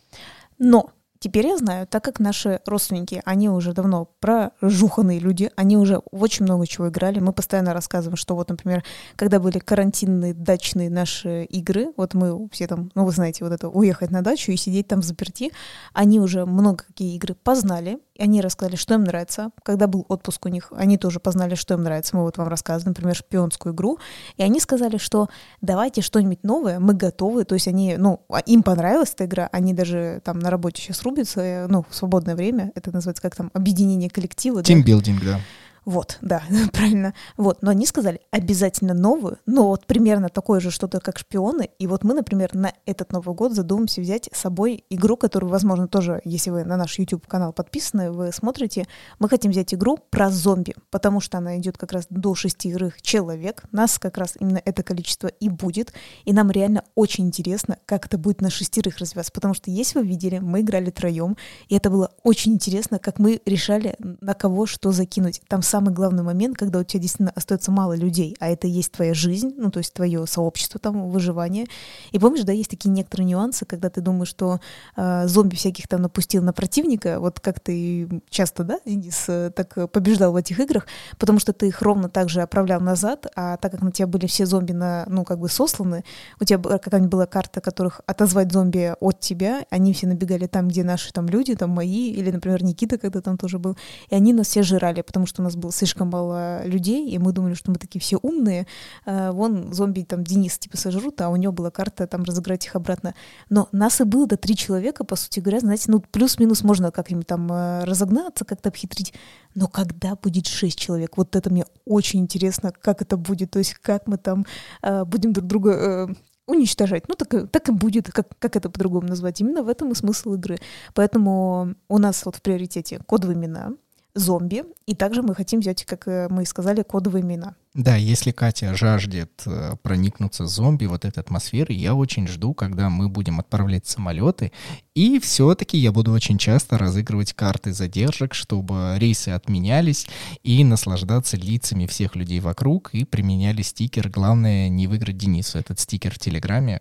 [0.58, 5.97] Но Теперь я знаю, так как наши родственники, они уже давно прожуханные люди, они уже
[6.12, 7.19] очень много чего играли.
[7.19, 8.84] Мы постоянно рассказываем, что вот, например,
[9.15, 13.69] когда были карантинные дачные наши игры, вот мы все там, ну вы знаете, вот это
[13.69, 15.51] уехать на дачу и сидеть там заперти,
[15.93, 19.51] они уже много какие игры познали, и они рассказали, что им нравится.
[19.63, 22.15] Когда был отпуск у них, они тоже познали, что им нравится.
[22.15, 23.99] Мы вот вам рассказывали, например, шпионскую игру.
[24.38, 25.28] И они сказали, что
[25.60, 27.43] давайте что-нибудь новое, мы готовы.
[27.43, 31.04] То есть они, ну, а им понравилась эта игра, они даже там на работе сейчас
[31.06, 32.72] рубятся, э, ну, в свободное время.
[32.76, 34.63] Это называется как там объединение коллектива.
[34.63, 35.34] Тимбилдинг, да.
[35.34, 35.39] да.
[35.86, 36.43] Вот, да,
[36.74, 37.13] правильно.
[37.38, 41.69] Вот, но они сказали обязательно новую, но вот примерно такое же что-то, как шпионы.
[41.80, 45.88] И вот мы, например, на этот Новый год задумаемся взять с собой игру, которую, возможно,
[45.88, 48.88] тоже, если вы на наш YouTube-канал подписаны, вы смотрите,
[49.19, 53.63] мы хотим взять игру про зомби, потому что она идет как раз до шестерых человек.
[53.71, 55.93] Нас как раз именно это количество и будет.
[56.26, 60.08] И нам реально очень интересно, как это будет на шестерых развиваться, потому что, если вы
[60.08, 64.91] видели, мы играли троем, и это было очень интересно, как мы решали, на кого что
[64.91, 65.41] закинуть.
[65.48, 69.14] Там самый главный момент, когда у тебя действительно остается мало людей, а это есть твоя
[69.14, 71.66] жизнь, ну, то есть твое сообщество, там, выживание.
[72.14, 74.62] И помнишь, да, есть такие некоторые нюансы, когда ты думаешь, что
[74.96, 79.92] э, зомби всяких там напустил на противника, вот как ты часто, да, Денис, э, так
[79.92, 83.74] побеждал в этих играх, потому что ты их ровно так же отправлял назад, а так
[83.74, 86.06] как на тебя были все зомби, на, ну, как бы сосланы,
[86.40, 90.86] у тебя какая-нибудь была карта, которых отозвать зомби от тебя, они все набегали там, где
[90.86, 93.76] наши там люди, там мои, или, например, Никита, когда там тоже был,
[94.10, 97.17] и они нас все жрали, потому что у нас был было слишком мало людей, и
[97.17, 98.67] мы думали, что мы такие все умные.
[99.06, 102.75] А, вон зомби там Денис типа сожрут, а у него была карта там разыграть их
[102.75, 103.15] обратно.
[103.49, 107.28] Но нас и было до три человека, по сути говоря, знаете, ну плюс-минус можно как-нибудь
[107.28, 109.13] там а, разогнаться, как-то обхитрить.
[109.56, 111.17] Но когда будет шесть человек?
[111.17, 114.45] Вот это мне очень интересно, как это будет, то есть как мы там
[114.82, 116.08] э, будем друг друга э,
[116.47, 117.08] уничтожать.
[117.08, 119.41] Ну, так, так и будет, как, как это по-другому назвать.
[119.41, 120.58] Именно в этом и смысл игры.
[120.93, 123.71] Поэтому у нас вот в приоритете кодовые имена,
[124.15, 127.56] зомби, и также мы хотим взять, как э, мы сказали, кодовые имена.
[127.76, 133.10] Да, если Катя жаждет э, проникнуться зомби, вот этой атмосферы, я очень жду, когда мы
[133.10, 134.54] будем отправлять самолеты.
[134.94, 140.08] И все-таки я буду очень часто разыгрывать карты задержек, чтобы рейсы отменялись
[140.42, 144.08] и наслаждаться лицами всех людей вокруг и применяли стикер.
[144.08, 145.60] Главное не выиграть Денису.
[145.60, 146.80] Этот стикер в Телеграме.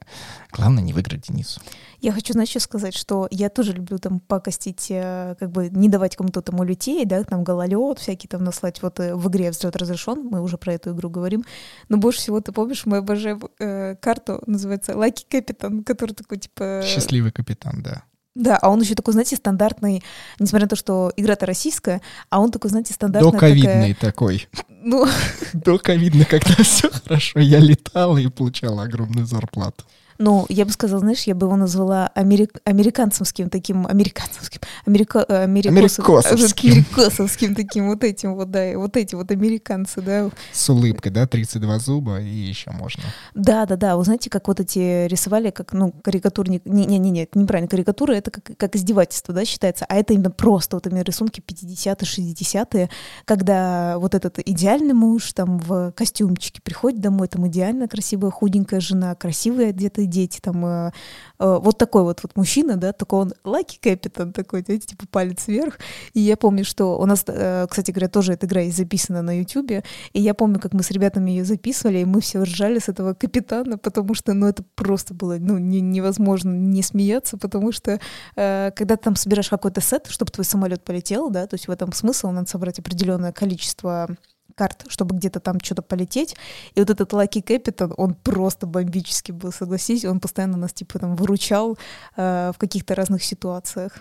[0.53, 1.61] Главное не выиграть Денису.
[2.01, 6.15] Я хочу, значит, сказать, что я тоже люблю там пакостить, э, как бы не давать
[6.17, 8.83] кому-то там улететь, да, там гололед всякий там наслать.
[8.83, 11.45] Вот э, в игре взлет разрешен, мы уже про это эту игру говорим.
[11.89, 16.83] Но больше всего, ты помнишь, мы обожаем э, карту, называется Lucky Капитан, который такой, типа...
[16.85, 18.05] Счастливый капитан, да.
[18.35, 20.03] Да, а он еще такой, знаете, стандартный,
[20.41, 23.31] несмотря на то, что игра-то российская, а он такой, знаете, стандартный.
[23.31, 24.11] Доковидный такая...
[24.13, 24.49] такой.
[24.69, 25.07] Ну...
[25.53, 29.85] Доковидный, когда все хорошо, я летала и получала огромную зарплату.
[30.25, 32.59] Ну, я бы сказала, знаешь, я бы его назвала америк...
[32.65, 35.23] американцевским таким, американцевским, америка...
[35.29, 36.73] э, америкосов- Америкосовским.
[36.73, 40.31] америкосовским таким вот этим вот, да, вот эти вот американцы, да.
[40.51, 43.03] С улыбкой, да, 32 зуба и еще можно.
[43.35, 43.99] Да, да, да.
[43.99, 46.63] Вы знаете, как вот эти рисовали, как, ну, карикатурник.
[46.65, 47.69] Не-не-не, это неправильно.
[47.69, 49.85] Карикатура это как, как издевательство, да, считается.
[49.91, 52.89] А это именно просто вот именно рисунки 50-е, 60-е,
[53.27, 59.15] когда вот этот идеальный муж там в костюмчике приходит домой, там идеально красивая худенькая жена,
[59.17, 60.93] красивые одетые дети, там э,
[61.39, 65.47] э, вот такой вот, вот мужчина, да, такой он лаки капитан такой, знаете, типа палец
[65.47, 65.79] вверх.
[66.15, 69.39] И я помню, что у нас, э, кстати говоря, тоже эта игра есть записана на
[69.39, 72.89] Ютубе, и я помню, как мы с ребятами ее записывали, и мы все ржали с
[72.89, 78.01] этого капитана, потому что, ну, это просто было, ну, не- невозможно не смеяться, потому что
[78.37, 81.71] э, когда ты там собираешь какой-то сет, чтобы твой самолет полетел, да, то есть в
[81.71, 84.09] этом смысл, надо собрать определенное количество
[84.55, 86.37] карт, чтобы где-то там что-то полететь.
[86.75, 91.17] И вот этот Лаки Капитан, он просто бомбический был, согласись, он постоянно нас типа там
[91.17, 91.79] выручал
[92.17, 94.01] э, в каких-то разных ситуациях.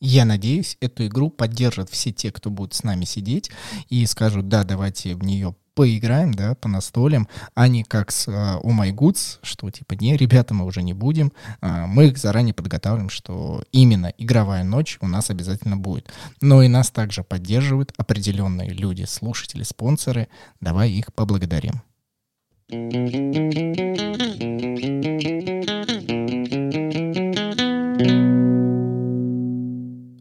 [0.00, 3.50] Я надеюсь, эту игру поддержат все те, кто будут с нами сидеть
[3.88, 8.30] и скажут, да, давайте в нее поиграем, да, по настолям, а не как с э,
[8.30, 11.32] Oh My Goods, что типа, не, ребята, мы уже не будем.
[11.60, 16.12] А, мы их заранее подготавливаем, что именно игровая ночь у нас обязательно будет.
[16.40, 20.28] Но и нас также поддерживают определенные люди, слушатели, спонсоры.
[20.60, 21.82] Давай их поблагодарим.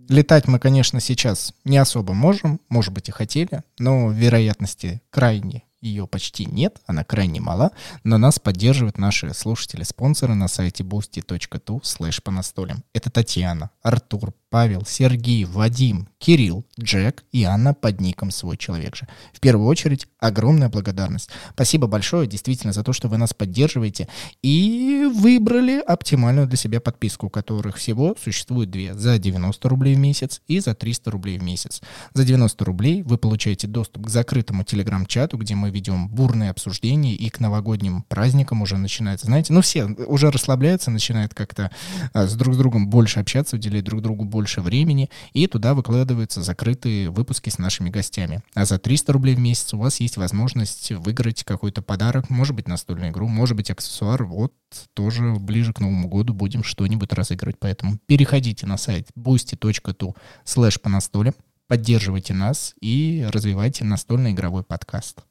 [0.09, 6.07] Летать мы, конечно, сейчас не особо можем, может быть и хотели, но вероятности крайне ее
[6.07, 7.71] почти нет, она крайне мала,
[8.03, 12.83] но нас поддерживают наши слушатели-спонсоры на сайте boosty.tu slash по настолям.
[12.93, 19.07] Это Татьяна, Артур, Павел, Сергей, Вадим, Кирилл, Джек и Анна под ником «Свой человек же».
[19.33, 21.31] В первую очередь, огромная благодарность.
[21.53, 24.07] Спасибо большое действительно за то, что вы нас поддерживаете
[24.43, 28.93] и выбрали оптимальную для себя подписку, у которых всего существует две.
[28.93, 31.81] За 90 рублей в месяц и за 300 рублей в месяц.
[32.13, 37.29] За 90 рублей вы получаете доступ к закрытому телеграм-чату, где мы ведем бурные обсуждения и
[37.29, 39.25] к новогодним праздникам уже начинается.
[39.25, 41.71] Знаете, ну все уже расслабляются, начинают как-то
[42.13, 47.09] а, с друг другом больше общаться, уделять друг другу больше времени, и туда выкладываются закрытые
[47.09, 48.41] выпуски с нашими гостями.
[48.53, 52.67] А за 300 рублей в месяц у вас есть возможность выиграть какой-то подарок, может быть
[52.67, 54.53] настольную игру, может быть аксессуар, вот
[54.93, 57.57] тоже ближе к Новому году будем что-нибудь разыгрывать.
[57.59, 60.15] Поэтому переходите на сайт boosty.tu
[60.45, 61.33] slash по настолям,
[61.67, 65.23] поддерживайте нас и развивайте настольный игровой подкаст.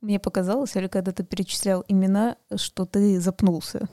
[0.00, 3.88] Мне показалось, или когда ты перечислял имена, что ты запнулся.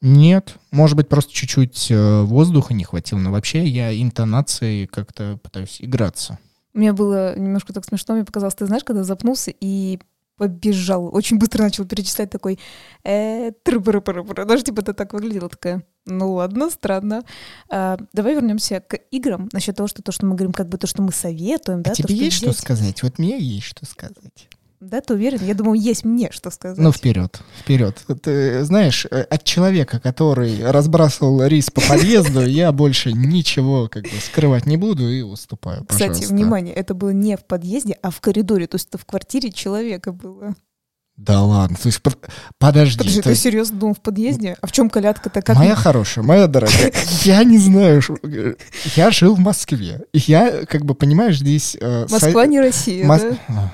[0.00, 5.78] Нет, может быть, просто чуть-чуть э, воздуха не хватило, но вообще я интонацией как-то пытаюсь
[5.80, 6.38] играться.
[6.74, 9.98] Мне было немножко так смешно, мне показалось, ты знаешь, когда запнулся и
[10.36, 12.58] побежал, очень быстро начал перечислять такой
[13.04, 17.22] э, даже типа это так выглядело, такая, ну ладно, странно.
[17.70, 20.86] А, давай вернемся к играм, насчет того, что то, что мы говорим, как бы то,
[20.86, 23.02] что мы советуем, да, а тебе то, есть что дети- сказать?
[23.02, 24.48] Вот мне есть что сказать.
[24.84, 25.40] Да, ты уверен?
[25.42, 26.78] Я думаю, есть мне что сказать.
[26.78, 27.98] Ну, вперед, вперед.
[28.22, 34.10] Ты знаешь, э, от человека, который разбрасывал рис по подъезду, я больше ничего как бы
[34.20, 35.84] скрывать не буду и уступаю.
[35.88, 39.50] Кстати, внимание, это было не в подъезде, а в коридоре, то есть это в квартире
[39.50, 40.54] человека было.
[41.16, 42.18] Да ладно, то есть под-
[42.58, 42.98] подожди.
[42.98, 44.56] Подожди, ты серьезно думал в подъезде?
[44.60, 45.42] А в чем колядка-то?
[45.42, 48.02] Как Моя хорошая, моя дорогая, я не знаю,
[48.96, 51.76] я жил в Москве, я, как бы, понимаешь, здесь...
[51.80, 53.72] э, Москва не Россия, да?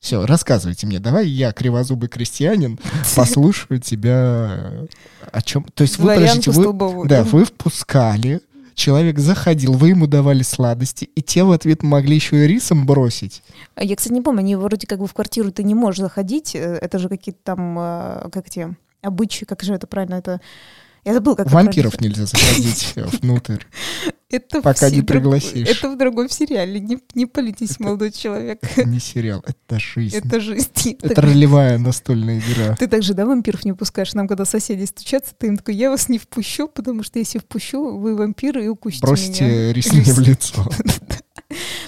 [0.00, 2.78] Все, рассказывайте мне, давай я, кривозубый крестьянин,
[3.16, 4.06] послушаю тебя
[4.50, 4.86] э,
[5.32, 5.64] о чем...
[5.74, 8.40] То есть вы, подождите, вы, да, вы впускали,
[8.74, 13.42] человек заходил, вы ему давали сладости, и те в ответ могли еще и рисом бросить.
[13.74, 16.54] А Я, кстати, не помню, они вроде как бы в квартиру ты не можешь заходить,
[16.54, 20.40] э, это же какие-то там, э, как те, обычаи, как же это правильно, это...
[21.08, 22.92] Я забыл, как Вампиров нельзя заходить
[23.22, 23.62] внутрь.
[24.28, 25.66] Это пока не пригласишь.
[25.66, 28.60] Это в другом сериале, не, не палитесь, молодой человек.
[28.76, 30.14] Не сериал, это жизнь.
[30.14, 30.98] Это жизнь.
[31.00, 32.76] Это ролевая настольная игра.
[32.76, 34.12] Ты также, да, вампиров не пускаешь?
[34.12, 37.96] Нам, когда соседи стучатся, ты им такой, я вас не впущу, потому что если впущу,
[37.96, 39.10] вы вампиры и укусите меня.
[39.10, 40.66] Бросьте рис мне в лицо.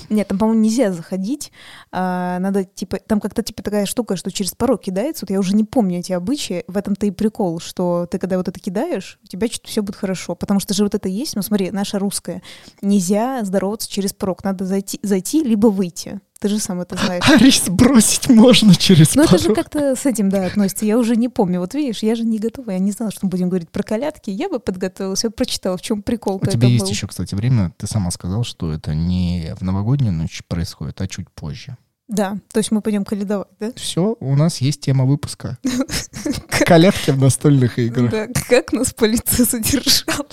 [0.08, 1.52] Нет, там, по-моему, нельзя заходить.
[1.92, 5.24] А, надо, типа, там как-то, типа, такая штука, что через порог кидается.
[5.24, 6.64] Вот я уже не помню эти обычаи.
[6.66, 9.96] В этом-то и прикол, что ты, когда вот это кидаешь, у тебя что-то все будет
[9.96, 10.34] хорошо.
[10.34, 12.42] Потому что же вот это есть, ну, смотри, наша русская.
[12.82, 14.42] Нельзя здороваться через порог.
[14.44, 16.20] Надо зайти либо выйти.
[16.40, 17.22] Ты же сам это знаешь.
[17.28, 20.86] А рис бросить можно через Ну, это же как-то с этим, да, относится.
[20.86, 21.60] Я уже не помню.
[21.60, 22.70] Вот видишь, я же не готова.
[22.70, 24.30] Я не знала, что мы будем говорить про колядки.
[24.30, 26.90] Я бы подготовилась, я прочитала, в чем У прикол-то тебя есть был.
[26.90, 27.72] еще, кстати, время.
[27.76, 31.76] Ты сама сказал, что это не в новогоднюю ночь происходит, а чуть позже.
[32.08, 33.72] Да, то есть мы пойдем каледовать, да?
[33.76, 35.58] Все, у нас есть тема выпуска.
[36.64, 38.10] Колядки в настольных играх.
[38.10, 40.26] Да, как нас полиция задержала.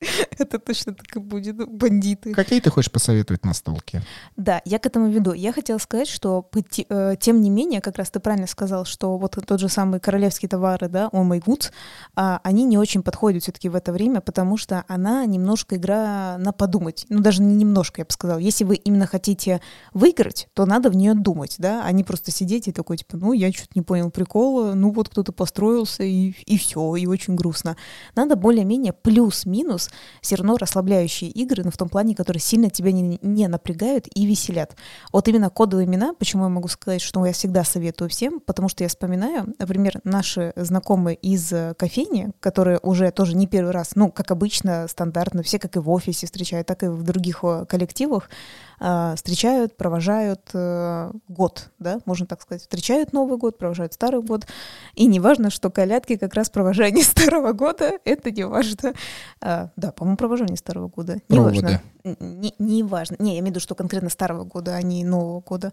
[0.38, 2.32] Это точно так и будет, ну, бандиты.
[2.32, 4.02] Какие ты хочешь посоветовать настолки?
[4.36, 5.32] Да, я к этому веду.
[5.32, 6.48] Я хотела сказать, что
[6.88, 10.48] э, тем не менее, как раз ты правильно сказал, что вот тот же самый королевские
[10.48, 11.70] товары, да, Oh My Goods,
[12.14, 16.52] а, они не очень подходят все-таки в это время, потому что она немножко игра на
[16.52, 17.06] подумать.
[17.08, 18.38] Ну, даже не немножко, я бы сказала.
[18.38, 19.60] Если вы именно хотите
[19.92, 23.32] выиграть, то надо в нее думать, да, а не просто сидеть и такой, типа, ну,
[23.32, 27.76] я что-то не понял прикола, ну, вот кто-то построился, и, и все, и очень грустно.
[28.14, 29.87] Надо более-менее плюс-минус
[30.20, 34.26] все равно расслабляющие игры, но в том плане, которые сильно тебя не, не напрягают и
[34.26, 34.76] веселят.
[35.12, 38.84] Вот именно кодовые имена, почему я могу сказать, что я всегда советую всем, потому что
[38.84, 44.10] я вспоминаю, например, наши знакомые из э, кофейни, которые уже тоже не первый раз, ну,
[44.10, 48.28] как обычно, стандартно, все как и в офисе встречают, так и в других э, коллективах,
[48.78, 54.46] встречают, провожают э, год, да, можно так сказать, встречают Новый год, провожают Старый год,
[54.94, 58.94] и не важно, что колядки как раз провожание Старого года, это не важно.
[59.40, 61.18] Э, да, по-моему, провожание Старого года.
[61.28, 61.82] Не важно.
[62.04, 63.16] Не, не важно.
[63.18, 65.72] Не, я имею в виду, что конкретно Старого года, а не Нового года.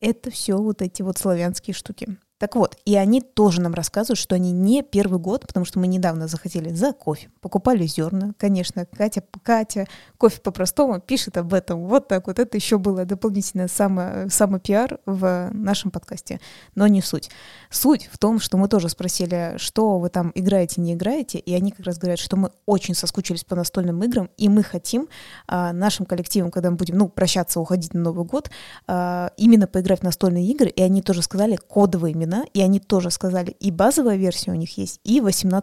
[0.00, 2.16] Это все вот эти вот славянские штуки.
[2.38, 5.86] Так вот, и они тоже нам рассказывают, что они не первый год, потому что мы
[5.86, 9.86] недавно захотели за кофе, покупали зерна, конечно, Катя, Катя,
[10.18, 15.48] кофе по-простому пишет об этом, вот так вот, это еще было дополнительно само, самопиар в
[15.52, 16.40] нашем подкасте,
[16.74, 17.30] но не суть.
[17.70, 21.70] Суть в том, что мы тоже спросили, что вы там играете, не играете, и они
[21.70, 25.08] как раз говорят, что мы очень соскучились по настольным играм, и мы хотим
[25.46, 28.50] а, нашим коллективам, когда мы будем, ну, прощаться, уходить на Новый год,
[28.86, 33.10] а, именно поиграть в настольные игры, и они тоже сказали кодовые имена, и они тоже
[33.10, 35.62] сказали, и базовая версия у них есть, и 18+.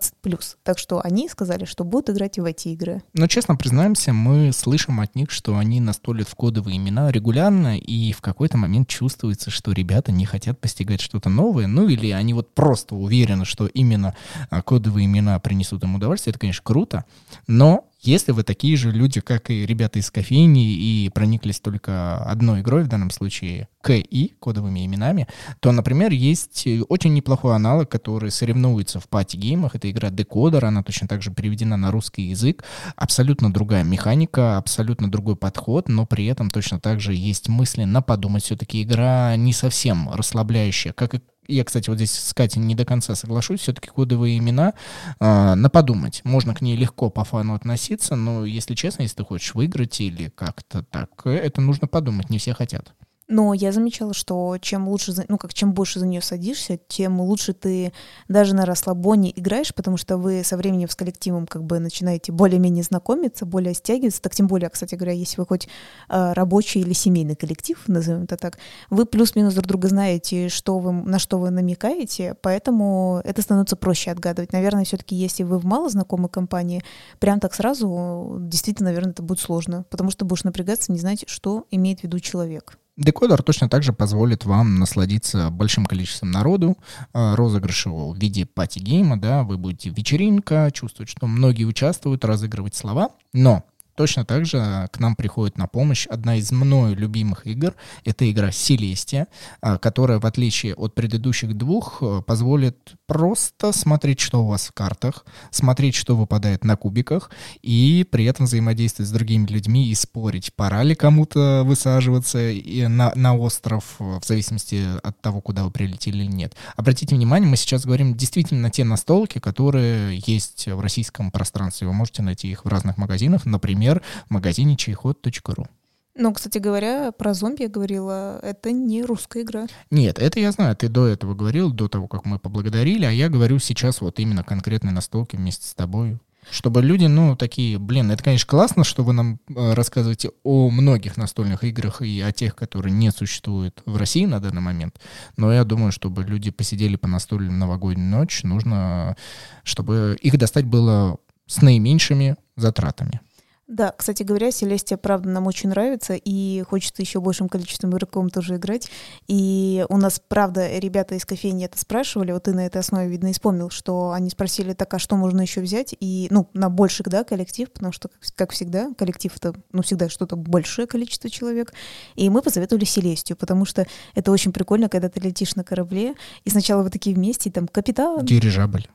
[0.64, 3.04] Так что они сказали, что будут играть и в эти игры.
[3.14, 8.14] Но честно признаемся, мы слышим от них, что они настолят в кодовые имена регулярно, и
[8.14, 12.54] в какой-то момент чувствуется, что ребята не хотят постигать что-то новое, ну или они вот
[12.54, 14.16] просто уверены, что именно
[14.50, 16.32] а, кодовые имена принесут им удовольствие.
[16.32, 17.06] Это, конечно, круто,
[17.48, 22.62] но если вы такие же люди, как и ребята из кофейни, и прониклись только одной
[22.62, 25.28] игрой, в данном случае КИ, кодовыми именами,
[25.60, 29.76] то, например, есть очень неплохой аналог, который соревнуется в пати-геймах.
[29.76, 32.64] Это игра Декодер, она точно так же переведена на русский язык.
[32.96, 38.02] Абсолютно другая механика, абсолютно другой подход, но при этом точно так же есть мысли на
[38.02, 38.44] подумать.
[38.44, 42.86] Все-таки игра не совсем расслабляющая, как и я, кстати, вот здесь с Катей не до
[42.86, 44.74] конца соглашусь, все-таки кодовые имена
[45.20, 46.22] э, на подумать.
[46.24, 50.30] Можно к ней легко по фану относиться, но, если честно, если ты хочешь выиграть или
[50.30, 52.94] как-то так, это нужно подумать, не все хотят.
[53.30, 57.54] Но я замечала, что чем лучше, ну как чем больше за нее садишься, тем лучше
[57.54, 57.94] ты
[58.28, 62.84] даже на расслабоне играешь, потому что вы со временем с коллективом как бы начинаете более-менее
[62.84, 64.22] знакомиться, более стягиваться.
[64.22, 65.70] Так тем более, кстати говоря, если вы хоть
[66.10, 68.60] э, рабочий или семейный коллектив, назовем это так,
[68.90, 74.12] вы плюс-минус друг друга знаете, что вы, на что вы намекаете, поэтому это становится проще
[74.12, 74.52] отгадывать.
[74.52, 76.84] Наверное, все-таки если вы в мало знакомой компании,
[77.20, 81.66] прям так сразу, действительно, наверное, это будет сложно, потому что будешь напрягаться, не знать, что
[81.72, 82.78] имеет в виду человек.
[82.96, 86.78] Декодер точно так же позволит вам насладиться большим количеством народу,
[87.14, 92.76] э, розыгрыш его в виде пати-гейма, да, вы будете вечеринка, чувствовать, что многие участвуют, разыгрывать
[92.76, 93.64] слова, но
[93.96, 97.76] Точно так же к нам приходит на помощь одна из мною любимых игр.
[98.06, 99.28] Это игра Селестия,
[99.62, 104.72] а, которая, в отличие от предыдущих двух, э, позволит просто смотреть, что у вас в
[104.72, 107.30] картах, смотреть, что выпадает на кубиках,
[107.62, 112.40] и при этом взаимодействовать с другими людьми и спорить, пора ли кому-то высаживаться
[112.88, 116.56] на, на остров, э, в зависимости от того, куда вы прилетели или нет.
[116.76, 121.88] Обратите внимание, мы сейчас говорим действительно те настолки, которые есть в российском пространстве.
[121.88, 125.68] Вы можете найти их в разных магазинах, например, например, в магазине чайход.ру.
[126.16, 129.66] Ну, кстати говоря, про зомби я говорила, это не русская игра.
[129.90, 133.30] Нет, это я знаю, ты до этого говорил, до того, как мы поблагодарили, а я
[133.30, 136.20] говорю сейчас вот именно конкретной настолке вместе с тобой.
[136.52, 141.16] Чтобы люди, ну, такие, блин, это, конечно, классно, что вы нам э, рассказываете о многих
[141.16, 145.00] настольных играх и о тех, которые не существуют в России на данный момент.
[145.38, 149.16] Но я думаю, чтобы люди посидели по настольным новогоднюю ночь, нужно,
[149.64, 151.18] чтобы их достать было
[151.48, 153.22] с наименьшими затратами.
[153.68, 158.58] Да, кстати говоря, Селестия, правда, нам очень нравится, и хочется еще большим количеством игроком тоже
[158.58, 158.92] играть.
[159.28, 163.28] И у нас, правда, ребята из кофейни это спрашивали, вот ты на этой основе, видно,
[163.28, 165.96] и вспомнил, что они спросили, так, а что можно еще взять?
[165.98, 170.36] И, ну, на больших, да, коллектив, потому что, как всегда, коллектив— это, ну, всегда что-то
[170.36, 171.74] большее количество человек.
[172.16, 176.50] И мы посоветовали Селестию, потому что это очень прикольно, когда ты летишь на корабле, и
[176.50, 178.26] сначала вы такие вместе, и там капитан...
[178.26, 178.88] Дирижабль.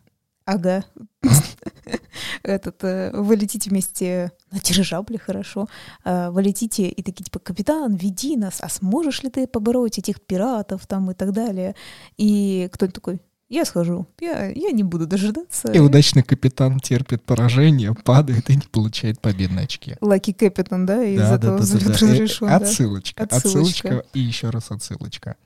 [0.49, 0.83] Ага.
[2.43, 5.69] Этот, э, вы летите вместе на дирижабле, хорошо.
[6.05, 10.23] А, вы летите и такие, типа, капитан, веди нас, а сможешь ли ты побороть этих
[10.23, 11.75] пиратов там и так далее?
[12.17, 13.21] И кто-нибудь такой,
[13.51, 15.71] я схожу, я, я не буду дожидаться.
[15.71, 19.97] И удачный капитан терпит поражение, падает и не получает победные очки.
[20.01, 21.93] Лаки Капитан, да, из Да, этого да, да, да, да.
[21.93, 22.57] разрешен, Э, да.
[22.57, 23.89] Отсылочка, Отсылочка.
[23.89, 25.37] отсылочка и еще раз отсылочка.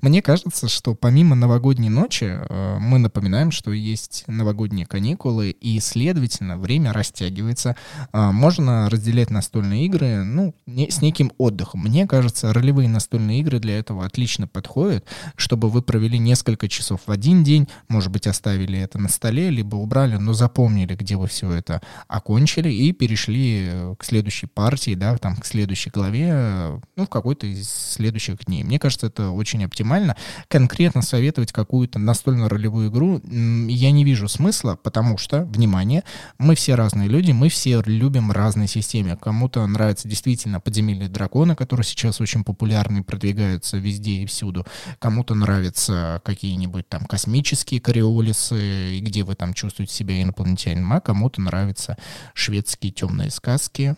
[0.00, 6.58] Мне кажется, что помимо новогодней ночи э, мы напоминаем, что есть новогодние каникулы, и, следовательно,
[6.58, 7.76] время растягивается.
[8.12, 11.82] А, Можно разделять настольные игры ну, не- с неким отдыхом.
[11.82, 15.04] Мне кажется, ролевые настольные игры для этого отлично подходят,
[15.36, 19.76] чтобы вы провели несколько часов в один день, может быть, оставили это на столе, либо
[19.76, 25.16] убрали, но запомнили, где вы все это окончили, и перешли э, к следующей партии, да,
[25.18, 28.64] там, к следующей главе, э, ну, в какой-то из следующих дней.
[28.64, 30.16] Мне кажется, это очень оптимально.
[30.48, 36.04] Конкретно советовать какую-то настольно-ролевую игру м, я не вижу смысла, потому что, внимание,
[36.38, 39.16] мы все разные люди, мы все любим разные системы.
[39.16, 44.66] Кому-то нравится действительно подземелье дракона, которые сейчас очень популярны продвигаются везде и всюду.
[44.98, 51.96] Кому-то нравятся какие-нибудь там космические кориолисы, где вы там чувствуете себя инопланетянином, а кому-то нравятся
[52.34, 53.96] шведские темные сказки.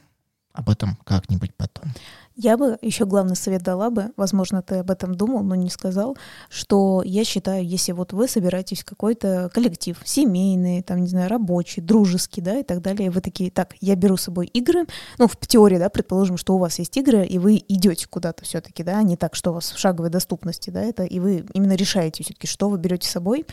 [0.53, 1.93] Об этом как-нибудь потом.
[2.37, 6.17] Я бы еще главный совет дала бы, возможно, ты об этом думал, но не сказал,
[6.49, 11.81] что я считаю, если вот вы собираетесь в какой-то коллектив, семейный, там, не знаю, рабочий,
[11.81, 14.87] дружеский, да, и так далее, вы такие, так, я беру с собой игры,
[15.19, 18.83] ну, в теории, да, предположим, что у вас есть игры, и вы идете куда-то все-таки,
[18.83, 22.25] да, не так, что у вас в шаговой доступности, да, это, и вы именно решаете
[22.25, 23.47] все-таки, что вы берете с собой,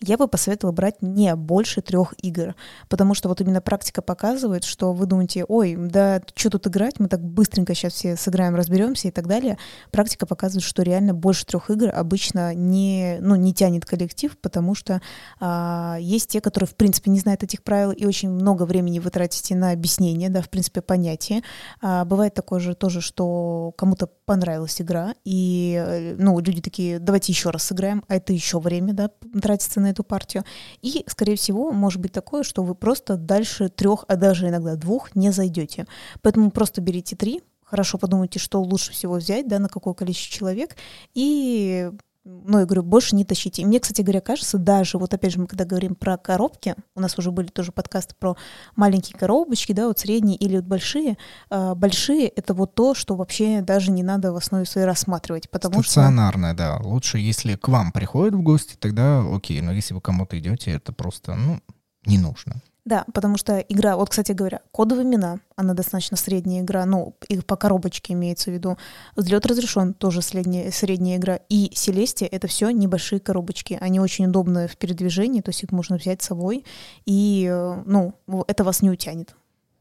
[0.00, 2.54] я бы посоветовала брать не больше трех игр,
[2.88, 7.08] потому что вот именно практика показывает, что вы думаете, ой, да, что тут играть, мы
[7.08, 9.56] так быстренько сейчас все сыграем, разберемся и так далее.
[9.90, 15.00] Практика показывает, что реально больше трех игр обычно не, ну, не тянет коллектив, потому что
[15.40, 19.10] а, есть те, которые, в принципе, не знают этих правил, и очень много времени вы
[19.10, 21.42] тратите на объяснение, да, в принципе, понятие.
[21.80, 27.32] А, бывает такое же тоже, что кому-то понравилась игра, и, э, ну, люди такие, давайте
[27.32, 29.10] еще раз сыграем, а это еще время, да,
[29.40, 30.44] тратится на эту партию.
[30.82, 35.16] И, скорее всего, может быть такое, что вы просто дальше трех, а даже иногда двух
[35.16, 35.86] не зайдете.
[36.20, 40.76] Поэтому просто берите три, хорошо подумайте, что лучше всего взять, да, на какое количество человек,
[41.14, 41.90] и
[42.24, 43.62] ну, я говорю, больше не тащите.
[43.62, 47.00] И мне, кстати говоря, кажется, даже, вот опять же, мы когда говорим про коробки, у
[47.00, 48.36] нас уже были тоже подкасты про
[48.76, 51.16] маленькие коробочки, да, вот средние или вот большие.
[51.48, 55.82] А, большие— это вот то, что вообще даже не надо в основе своей рассматривать, потому
[55.82, 55.92] что...
[55.92, 56.78] Стационарная, да.
[56.82, 59.62] Лучше, если к вам приходят в гости, тогда окей.
[59.62, 61.60] Но если вы кому-то идете, это просто, ну,
[62.04, 62.60] не нужно.
[62.88, 67.44] Да, потому что игра, вот, кстати говоря, кодовые имена, она достаточно средняя игра, ну, их
[67.44, 68.78] по коробочке имеется в виду.
[69.14, 71.38] Взлет разрешен, тоже средняя, средняя игра.
[71.50, 73.76] И Селестия— это все небольшие коробочки.
[73.78, 76.64] Они очень удобны в передвижении, то есть их можно взять с собой,
[77.04, 78.14] и, э, ну,
[78.46, 79.34] это вас не утянет.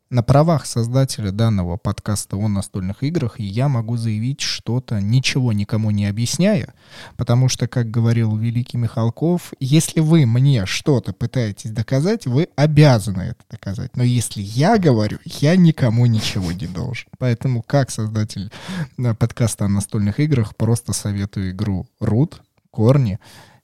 [0.10, 6.05] На правах создателя данного подкаста о настольных играх я могу заявить что-то, ничего никому не
[6.05, 6.74] объясняя,
[7.18, 13.43] потому что, как говорил великий Михалков, если вы мне что-то пытаетесь доказать, вы обязаны это
[13.51, 13.97] доказать.
[13.97, 17.10] Но если я говорю, я никому ничего не должен.
[17.18, 18.49] Поэтому, как создатель
[18.97, 22.41] э, подкаста о настольных играх, просто советую игру Рут,
[22.72, 23.20] Корни.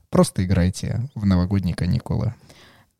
[0.09, 2.33] Просто играйте в новогодние каникулы.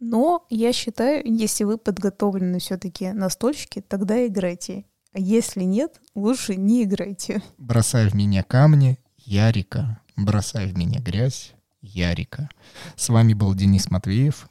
[0.05, 4.83] Но я считаю, если вы подготовлены все-таки настольщики, тогда играйте.
[5.13, 7.41] А если нет, лучше не играйте.
[7.57, 10.01] Бросай в меня камни, Ярика.
[10.17, 12.49] Бросай в меня грязь, Ярика.
[12.97, 14.49] С вами был Денис Матвеев.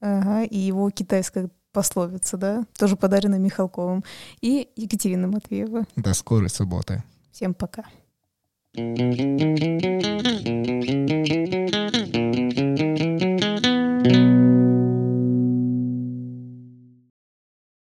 [0.00, 4.02] Ага, и его китайская пословица, да, тоже подарена Михалковым.
[4.40, 5.84] И Екатерина Матвеева.
[5.94, 7.04] До скорой субботы.
[7.30, 7.84] Всем пока.
[8.76, 9.08] Thank
[11.84, 11.97] you.